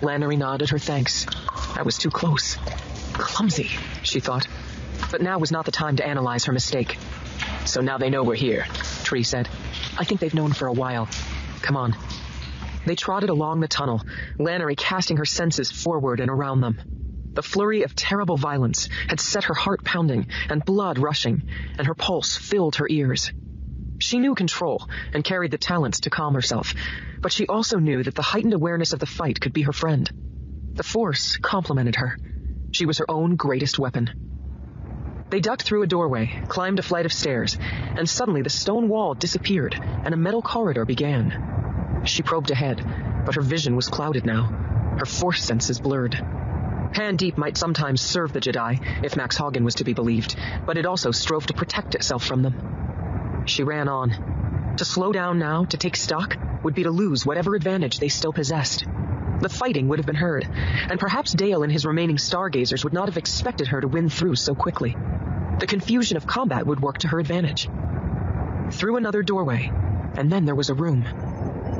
Lannery 0.00 0.36
nodded 0.36 0.70
her 0.70 0.78
thanks. 0.78 1.26
I 1.76 1.82
was 1.82 1.98
too 1.98 2.10
close. 2.10 2.56
Clumsy, 3.12 3.70
she 4.02 4.20
thought. 4.20 4.46
But 5.10 5.22
now 5.22 5.38
was 5.38 5.50
not 5.50 5.64
the 5.64 5.72
time 5.72 5.96
to 5.96 6.06
analyze 6.06 6.44
her 6.44 6.52
mistake. 6.52 6.98
So 7.64 7.80
now 7.80 7.98
they 7.98 8.10
know 8.10 8.22
we're 8.22 8.34
here, 8.34 8.66
Tree 9.04 9.22
said. 9.22 9.48
I 9.98 10.04
think 10.04 10.20
they've 10.20 10.34
known 10.34 10.52
for 10.52 10.66
a 10.66 10.72
while. 10.72 11.08
Come 11.62 11.76
on. 11.76 11.96
They 12.86 12.96
trotted 12.96 13.30
along 13.30 13.60
the 13.60 13.68
tunnel, 13.68 14.02
Lannery 14.38 14.76
casting 14.76 15.16
her 15.18 15.24
senses 15.24 15.70
forward 15.70 16.20
and 16.20 16.30
around 16.30 16.60
them. 16.60 16.80
The 17.34 17.42
flurry 17.42 17.82
of 17.82 17.94
terrible 17.94 18.36
violence 18.36 18.88
had 19.08 19.20
set 19.20 19.44
her 19.44 19.54
heart 19.54 19.84
pounding 19.84 20.26
and 20.48 20.64
blood 20.64 20.98
rushing, 20.98 21.44
and 21.78 21.86
her 21.86 21.94
pulse 21.94 22.36
filled 22.36 22.76
her 22.76 22.86
ears. 22.90 23.32
She 24.02 24.18
knew 24.18 24.34
control 24.34 24.88
and 25.14 25.22
carried 25.22 25.52
the 25.52 25.58
talents 25.58 26.00
to 26.00 26.10
calm 26.10 26.34
herself, 26.34 26.74
but 27.20 27.30
she 27.30 27.46
also 27.46 27.78
knew 27.78 28.02
that 28.02 28.16
the 28.16 28.20
heightened 28.20 28.52
awareness 28.52 28.92
of 28.92 28.98
the 28.98 29.06
fight 29.06 29.40
could 29.40 29.52
be 29.52 29.62
her 29.62 29.72
friend. 29.72 30.10
The 30.74 30.82
Force 30.82 31.36
complemented 31.36 31.94
her. 31.94 32.18
She 32.72 32.84
was 32.84 32.98
her 32.98 33.08
own 33.08 33.36
greatest 33.36 33.78
weapon. 33.78 34.10
They 35.30 35.38
ducked 35.38 35.62
through 35.62 35.84
a 35.84 35.86
doorway, 35.86 36.42
climbed 36.48 36.80
a 36.80 36.82
flight 36.82 37.06
of 37.06 37.12
stairs, 37.12 37.56
and 37.60 38.10
suddenly 38.10 38.42
the 38.42 38.50
stone 38.50 38.88
wall 38.88 39.14
disappeared 39.14 39.80
and 39.80 40.12
a 40.12 40.16
metal 40.16 40.42
corridor 40.42 40.84
began. 40.84 42.02
She 42.04 42.24
probed 42.24 42.50
ahead, 42.50 42.84
but 43.24 43.36
her 43.36 43.40
vision 43.40 43.76
was 43.76 43.86
clouded 43.86 44.26
now, 44.26 44.46
her 44.98 45.06
force 45.06 45.44
senses 45.44 45.80
blurred. 45.80 46.14
Pan 46.92 47.14
Deep 47.14 47.38
might 47.38 47.56
sometimes 47.56 48.02
serve 48.02 48.32
the 48.32 48.40
Jedi, 48.40 49.04
if 49.04 49.14
Max 49.14 49.36
Hagen 49.36 49.64
was 49.64 49.76
to 49.76 49.84
be 49.84 49.94
believed, 49.94 50.34
but 50.66 50.76
it 50.76 50.86
also 50.86 51.12
strove 51.12 51.46
to 51.46 51.54
protect 51.54 51.94
itself 51.94 52.24
from 52.24 52.42
them. 52.42 52.82
She 53.44 53.62
ran 53.62 53.88
on. 53.88 54.74
To 54.76 54.84
slow 54.84 55.12
down 55.12 55.38
now, 55.38 55.64
to 55.66 55.76
take 55.76 55.96
stock, 55.96 56.36
would 56.62 56.74
be 56.74 56.84
to 56.84 56.90
lose 56.90 57.26
whatever 57.26 57.54
advantage 57.54 57.98
they 57.98 58.08
still 58.08 58.32
possessed. 58.32 58.84
The 59.40 59.48
fighting 59.48 59.88
would 59.88 59.98
have 59.98 60.06
been 60.06 60.14
heard, 60.14 60.48
and 60.88 61.00
perhaps 61.00 61.32
Dale 61.32 61.62
and 61.62 61.72
his 61.72 61.84
remaining 61.84 62.18
stargazers 62.18 62.84
would 62.84 62.92
not 62.92 63.08
have 63.08 63.16
expected 63.16 63.68
her 63.68 63.80
to 63.80 63.88
win 63.88 64.08
through 64.08 64.36
so 64.36 64.54
quickly. 64.54 64.96
The 65.58 65.66
confusion 65.66 66.16
of 66.16 66.26
combat 66.26 66.66
would 66.66 66.80
work 66.80 66.98
to 66.98 67.08
her 67.08 67.18
advantage. 67.18 67.68
Through 68.70 68.96
another 68.96 69.22
doorway, 69.22 69.72
and 70.16 70.30
then 70.30 70.44
there 70.44 70.54
was 70.54 70.70
a 70.70 70.74
room. 70.74 71.04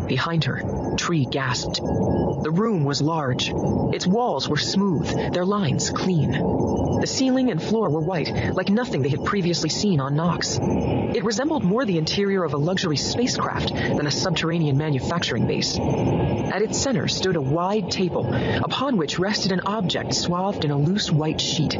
Behind 0.09 0.44
her, 0.44 0.61
Tree 0.97 1.25
gasped. 1.25 1.77
The 1.77 2.51
room 2.53 2.85
was 2.85 3.01
large. 3.01 3.53
Its 3.93 4.07
walls 4.07 4.49
were 4.49 4.57
smooth, 4.57 5.33
their 5.33 5.45
lines 5.45 5.91
clean. 5.91 6.33
The 6.33 7.07
ceiling 7.07 7.51
and 7.51 7.63
floor 7.63 7.91
were 7.91 8.01
white, 8.01 8.55
like 8.55 8.69
nothing 8.69 9.03
they 9.03 9.09
had 9.09 9.25
previously 9.25 9.69
seen 9.69 10.01
on 10.01 10.15
Nox. 10.15 10.59
It 10.61 11.25
resembled 11.25 11.65
more 11.65 11.85
the 11.85 11.99
interior 11.99 12.45
of 12.45 12.55
a 12.55 12.59
luxury 12.59 12.97
spacecraft 12.97 13.73
than 13.73 14.07
a 14.07 14.11
subterranean 14.11 14.77
manufacturing 14.77 15.47
base. 15.47 15.77
At 15.79 16.63
its 16.63 16.79
center 16.79 17.09
stood 17.09 17.37
a 17.37 17.41
wide 17.41 17.91
table, 17.91 18.33
upon 18.33 18.97
which 18.97 19.19
rested 19.19 19.53
an 19.53 19.63
object 19.67 20.15
swathed 20.15 20.65
in 20.65 20.71
a 20.71 20.79
loose 20.79 21.11
white 21.11 21.41
sheet. 21.41 21.77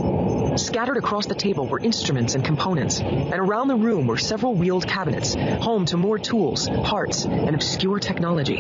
Scattered 0.57 0.97
across 0.97 1.27
the 1.27 1.35
table 1.35 1.67
were 1.67 1.79
instruments 1.79 2.35
and 2.35 2.45
components, 2.45 3.01
and 3.01 3.35
around 3.35 3.69
the 3.69 3.77
room 3.77 4.07
were 4.07 4.19
several 4.19 4.55
wheeled 4.55 4.87
cabinets, 4.87 5.35
home 5.35 5.85
to 5.87 5.97
more 5.97 6.19
tools, 6.19 6.69
parts, 6.69 7.25
and 7.25 7.55
obscure 7.55 7.99
technology. 7.99 8.57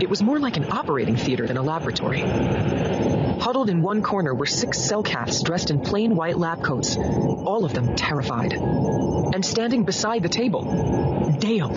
It 0.00 0.10
was 0.10 0.22
more 0.22 0.38
like 0.38 0.56
an 0.56 0.70
operating 0.70 1.16
theater 1.16 1.46
than 1.46 1.56
a 1.56 1.62
laboratory. 1.62 2.20
Huddled 2.20 3.68
in 3.68 3.82
one 3.82 4.02
corner 4.02 4.34
were 4.34 4.46
six 4.46 4.78
Selkath 4.78 5.44
dressed 5.44 5.70
in 5.70 5.80
plain 5.80 6.16
white 6.16 6.38
lab 6.38 6.62
coats, 6.62 6.96
all 6.96 7.64
of 7.64 7.74
them 7.74 7.94
terrified. 7.94 8.52
And 8.52 9.44
standing 9.44 9.84
beside 9.84 10.22
the 10.22 10.28
table, 10.28 10.62
Dale. 11.38 11.68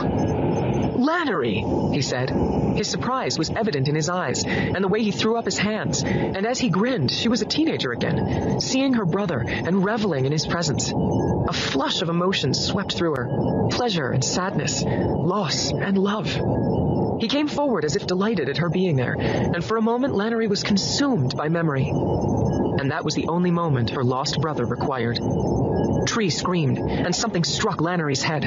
Lannery, 0.97 1.63
he 1.93 2.01
said. 2.01 2.29
His 2.75 2.87
surprise 2.89 3.37
was 3.37 3.49
evident 3.49 3.87
in 3.87 3.95
his 3.95 4.09
eyes 4.09 4.43
and 4.45 4.83
the 4.83 4.87
way 4.87 5.03
he 5.03 5.11
threw 5.11 5.37
up 5.37 5.45
his 5.45 5.57
hands, 5.57 6.03
and 6.03 6.45
as 6.45 6.59
he 6.59 6.69
grinned, 6.69 7.11
she 7.11 7.29
was 7.29 7.41
a 7.41 7.45
teenager 7.45 7.91
again, 7.91 8.61
seeing 8.61 8.93
her 8.93 9.05
brother 9.05 9.43
and 9.47 9.83
reveling 9.83 10.25
in 10.25 10.31
his 10.31 10.47
presence. 10.47 10.91
A 10.91 11.53
flush 11.53 12.01
of 12.01 12.09
emotions 12.09 12.59
swept 12.59 12.95
through 12.95 13.15
her 13.15 13.67
pleasure 13.69 14.09
and 14.09 14.23
sadness, 14.23 14.83
loss 14.83 15.71
and 15.71 15.97
love. 15.97 16.27
He 17.19 17.27
came 17.27 17.47
forward 17.47 17.83
as 17.83 17.95
if 17.95 18.05
delighted 18.05 18.49
at 18.49 18.57
her 18.57 18.69
being 18.69 18.95
there, 18.95 19.15
and 19.19 19.63
for 19.63 19.77
a 19.77 19.81
moment 19.81 20.13
Lannery 20.13 20.47
was 20.47 20.63
consumed 20.63 21.35
by 21.35 21.49
memory. 21.49 21.89
And 21.89 22.91
that 22.91 23.03
was 23.03 23.15
the 23.15 23.27
only 23.27 23.51
moment 23.51 23.89
her 23.91 24.03
lost 24.03 24.39
brother 24.39 24.65
required. 24.65 25.19
Tree 26.05 26.29
screamed, 26.29 26.77
and 26.77 27.15
something 27.15 27.43
struck 27.43 27.81
Lannery's 27.81 28.21
head. 28.21 28.45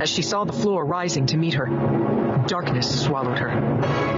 As 0.00 0.10
she 0.10 0.22
saw 0.22 0.44
the 0.44 0.52
floor 0.52 0.84
rising 0.84 1.26
to 1.26 1.36
meet 1.36 1.54
her, 1.54 1.66
darkness 2.46 3.04
swallowed 3.04 3.38
her. 3.38 4.16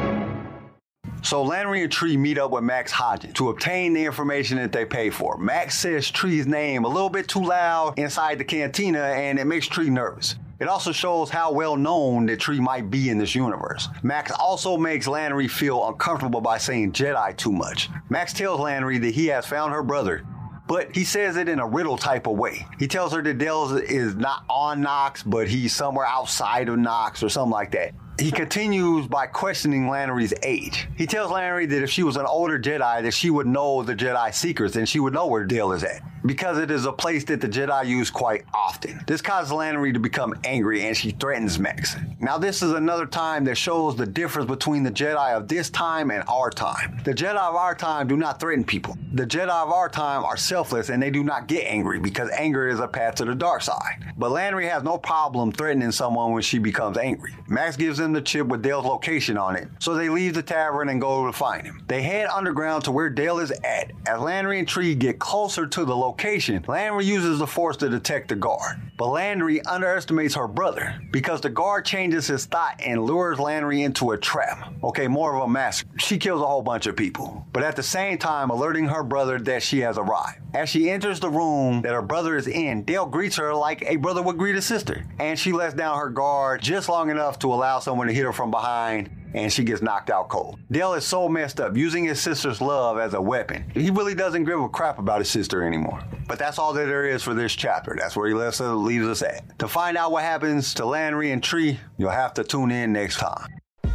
So 1.23 1.43
Lannery 1.43 1.83
and 1.83 1.93
Tree 1.93 2.17
meet 2.17 2.38
up 2.38 2.53
with 2.53 2.64
Max 2.64 2.93
Hodgins 2.93 3.35
to 3.35 3.51
obtain 3.51 3.93
the 3.93 4.05
information 4.05 4.57
that 4.59 4.73
they 4.73 4.85
pay 4.85 5.11
for. 5.11 5.37
Max 5.37 5.77
says 5.77 6.11
Tree's 6.11 6.47
name 6.47 6.85
a 6.85 6.88
little 6.88 7.11
bit 7.11 7.29
too 7.29 7.45
loud 7.45 7.99
inside 7.99 8.38
the 8.38 8.45
cantina 8.45 9.01
and 9.01 9.38
it 9.38 9.45
makes 9.45 9.67
Tree 9.67 9.91
nervous. 9.91 10.37
It 10.61 10.66
also 10.66 10.90
shows 10.90 11.31
how 11.31 11.53
well 11.53 11.77
known 11.77 12.27
the 12.27 12.37
tree 12.37 12.59
might 12.59 12.90
be 12.90 13.11
in 13.11 13.18
this 13.18 13.35
universe. 13.35 13.88
Max 14.03 14.33
also 14.33 14.77
makes 14.77 15.07
Lannery 15.07 15.49
feel 15.49 15.87
uncomfortable 15.87 16.40
by 16.40 16.59
saying 16.59 16.92
Jedi 16.92 17.37
too 17.37 17.53
much. 17.53 17.88
Max 18.09 18.33
tells 18.33 18.61
Lannery 18.61 18.99
that 18.99 19.14
he 19.14 19.27
has 19.27 19.47
found 19.47 19.73
her 19.73 19.83
brother 19.83 20.25
but 20.68 20.94
he 20.94 21.03
says 21.03 21.37
it 21.38 21.49
in 21.49 21.59
a 21.59 21.66
riddle 21.66 21.97
type 21.97 22.27
of 22.27 22.37
way. 22.37 22.66
He 22.79 22.87
tells 22.87 23.14
her 23.14 23.23
that 23.23 23.38
Dale 23.38 23.75
is 23.79 24.14
not 24.14 24.44
on 24.51 24.83
Nox, 24.83 25.23
but 25.23 25.49
he's 25.49 25.75
somewhere 25.75 26.07
outside 26.07 26.68
of 26.68 26.79
Nox 26.79 27.23
or 27.23 27.31
something 27.31 27.51
like 27.51 27.73
that. 27.73 27.94
He 28.21 28.31
continues 28.31 29.07
by 29.07 29.27
questioning 29.27 29.88
Lannery's 29.88 30.35
age. 30.42 30.88
He 30.97 31.07
tells 31.07 31.31
Lannery 31.31 31.66
that 31.71 31.83
if 31.83 31.90
she 31.90 32.03
was 32.03 32.16
an 32.16 32.27
older 32.27 32.59
Jedi, 32.59 33.03
that 33.03 33.14
she 33.14 33.31
would 33.31 33.47
know 33.47 33.83
the 33.83 33.94
Jedi 33.94 34.35
secrets 34.35 34.77
and 34.77 34.87
she 34.87 35.01
would 35.01 35.14
know 35.14 35.27
where 35.27 35.44
Dale 35.44 35.73
is 35.73 35.85
at 35.85 36.03
because 36.29 36.59
it 36.59 36.71
is 36.71 36.85
a 36.85 36.93
place 36.93 37.25
that 37.25 37.41
the 37.41 37.49
Jedi 37.49 37.87
use 37.87 38.11
quite 38.11 38.45
often. 38.53 39.01
This 39.07 39.23
causes 39.23 39.51
Lannery 39.51 39.95
to 39.95 39.99
become 39.99 40.35
angry 40.45 40.87
and 40.87 40.95
she 40.95 41.11
threatens 41.12 41.59
Max. 41.59 41.97
Now, 42.21 42.37
this 42.37 42.62
is 42.62 42.73
another 42.73 43.07
time 43.07 43.45
that 43.45 43.57
shows 43.57 43.97
the 43.97 44.07
difference 44.07 44.47
between 44.47 44.83
the 44.83 44.91
Jedi 44.91 45.33
of 45.33 45.49
this 45.49 45.71
time 45.71 46.11
and 46.11 46.23
our 46.29 46.51
time. 46.51 47.01
The 47.05 47.14
Jedi 47.14 47.37
of 47.37 47.57
our 47.57 47.75
time 47.75 48.07
do 48.07 48.17
not 48.17 48.38
threaten 48.38 48.62
people. 48.62 48.97
The 49.14 49.27
Jedi 49.27 49.49
of 49.49 49.71
our 49.71 49.88
time 49.88 50.23
are 50.23 50.37
selfless 50.37 50.91
and 50.91 51.03
they 51.03 51.11
do 51.11 51.25
not 51.25 51.49
get 51.49 51.64
angry 51.67 51.99
because 51.99 52.31
anger 52.31 52.69
is 52.69 52.79
a 52.79 52.87
path 52.87 53.14
to 53.17 53.25
the 53.25 53.35
dark 53.35 53.62
side. 53.62 54.12
But 54.19 54.31
Lannery 54.31 54.69
has 54.69 54.83
no 54.83 54.99
problem 54.99 55.51
threatening 55.51 55.93
someone 55.93 56.33
when 56.33 56.43
she 56.43 56.59
becomes 56.59 56.99
angry. 56.99 57.35
Max 57.47 57.77
gives 57.77 57.97
them 57.97 58.12
the 58.12 58.21
chip 58.21 58.47
with 58.49 58.62
Dale's 58.62 58.85
location 58.85 59.38
on 59.38 59.57
it, 59.57 59.69
so 59.79 59.95
they 59.95 60.11
leave 60.11 60.35
the 60.35 60.43
tavern 60.43 60.91
and 60.91 61.01
go 61.01 61.25
to 61.27 61.33
find 61.33 61.64
him. 61.64 61.83
They 61.88 62.03
head 62.03 62.29
underground 62.29 62.85
to 62.85 62.93
where 62.93 63.09
Dale 63.09 63.38
is 63.38 63.51
at. 63.51 63.93
As 64.07 64.21
Lannery 64.21 64.59
and 64.59 64.69
Tree 64.69 64.95
get 64.95 65.19
closer 65.19 65.67
to 65.67 65.85
the 65.87 65.97
location, 65.97 66.18
Lanoree 66.19 67.05
uses 67.05 67.39
the 67.39 67.47
force 67.47 67.77
to 67.79 67.89
detect 67.89 68.29
the 68.29 68.37
guard. 68.37 68.77
But 68.97 69.07
Lanoree 69.07 69.61
underestimates 69.67 70.35
her 70.35 70.49
brother 70.49 71.01
because 71.11 71.41
the 71.41 71.49
guard 71.49 71.85
changes 71.85 72.27
his 72.27 72.47
thought 72.47 72.81
and 72.85 73.05
lures 73.05 73.39
Lanoree 73.39 73.85
into 73.85 74.11
a 74.11 74.19
trap. 74.19 74.73
Okay, 74.83 75.09
more 75.09 75.37
of 75.37 75.43
a 75.43 75.49
massacre. 75.49 75.99
She 75.99 76.19
kills 76.19 76.43
a 76.43 76.47
whole 76.47 76.63
bunch 76.63 76.87
of 76.87 76.97
people, 76.97 77.47
but 77.53 77.63
at 77.63 77.77
the 77.77 77.83
same 77.83 78.19
time 78.19 78.51
alerting 78.51 78.87
her 78.89 79.03
brother 79.03 79.39
that 79.39 79.63
she 79.63 79.81
has 79.81 79.97
arrived. 79.97 80.39
As 80.55 80.69
she 80.69 80.91
enters 80.91 81.21
the 81.21 81.31
room 81.31 81.83
that 81.83 81.93
her 81.93 82.03
brother 82.03 82.37
is 82.37 82.47
in, 82.47 82.83
Dale 82.83 83.07
greets 83.07 83.37
her 83.37 83.55
like 83.55 83.83
a 83.83 83.97
brother 83.97 84.23
would 84.23 84.39
greet 84.39 84.57
a 84.57 84.63
sister, 84.63 85.05
and 85.19 85.39
she 85.39 85.53
lets 85.53 85.75
down 85.75 85.99
her 85.99 86.11
guard 86.11 86.61
just 86.63 86.89
long 86.89 87.11
enough 87.11 87.39
to 87.41 87.53
allow 87.53 87.79
someone 87.79 88.09
to 88.09 88.13
hit 88.13 88.25
her 88.25 88.33
from 88.33 88.51
behind 88.51 89.11
and 89.35 89.53
she 89.53 89.64
gets 89.64 89.83
knocked 89.83 90.11
out 90.11 90.29
cold. 90.29 90.59
Dale 90.71 90.95
is 90.95 91.05
so 91.05 91.29
messed 91.29 91.61
up, 91.61 91.77
using 91.77 92.05
his 92.05 92.21
sister's 92.21 92.61
love 92.61 92.99
as 92.99 93.14
a 93.14 93.21
weapon. 93.21 93.71
He 93.75 93.91
really 93.91 94.14
doesn't 94.14 94.45
give 94.45 94.61
a 94.61 94.69
crap 94.69 94.99
about 94.99 95.21
his 95.21 95.31
sister 95.31 95.62
anymore. 95.62 96.03
But 96.27 96.38
that's 96.38 96.59
all 96.59 96.73
that 96.75 96.87
there 96.87 97.07
is 97.07 97.23
for 97.23 97.35
this 97.35 97.55
chapter. 97.55 97.97
That's 97.99 98.17
where 98.17 98.29
he 98.29 98.35
leaves 98.35 99.07
us 99.07 99.23
at. 99.23 99.59
To 99.59 99.69
find 99.69 99.97
out 99.97 100.12
what 100.12 100.25
happens 100.25 100.75
to 100.75 100.83
Lanoree 100.83 101.33
and 101.33 101.43
Tre, 101.43 101.79
you'll 101.97 102.11
have 102.11 102.35
to 102.35 102.45
tune 102.45 102.71
in 102.71 102.93
next 102.93 103.19
time. 103.19 103.49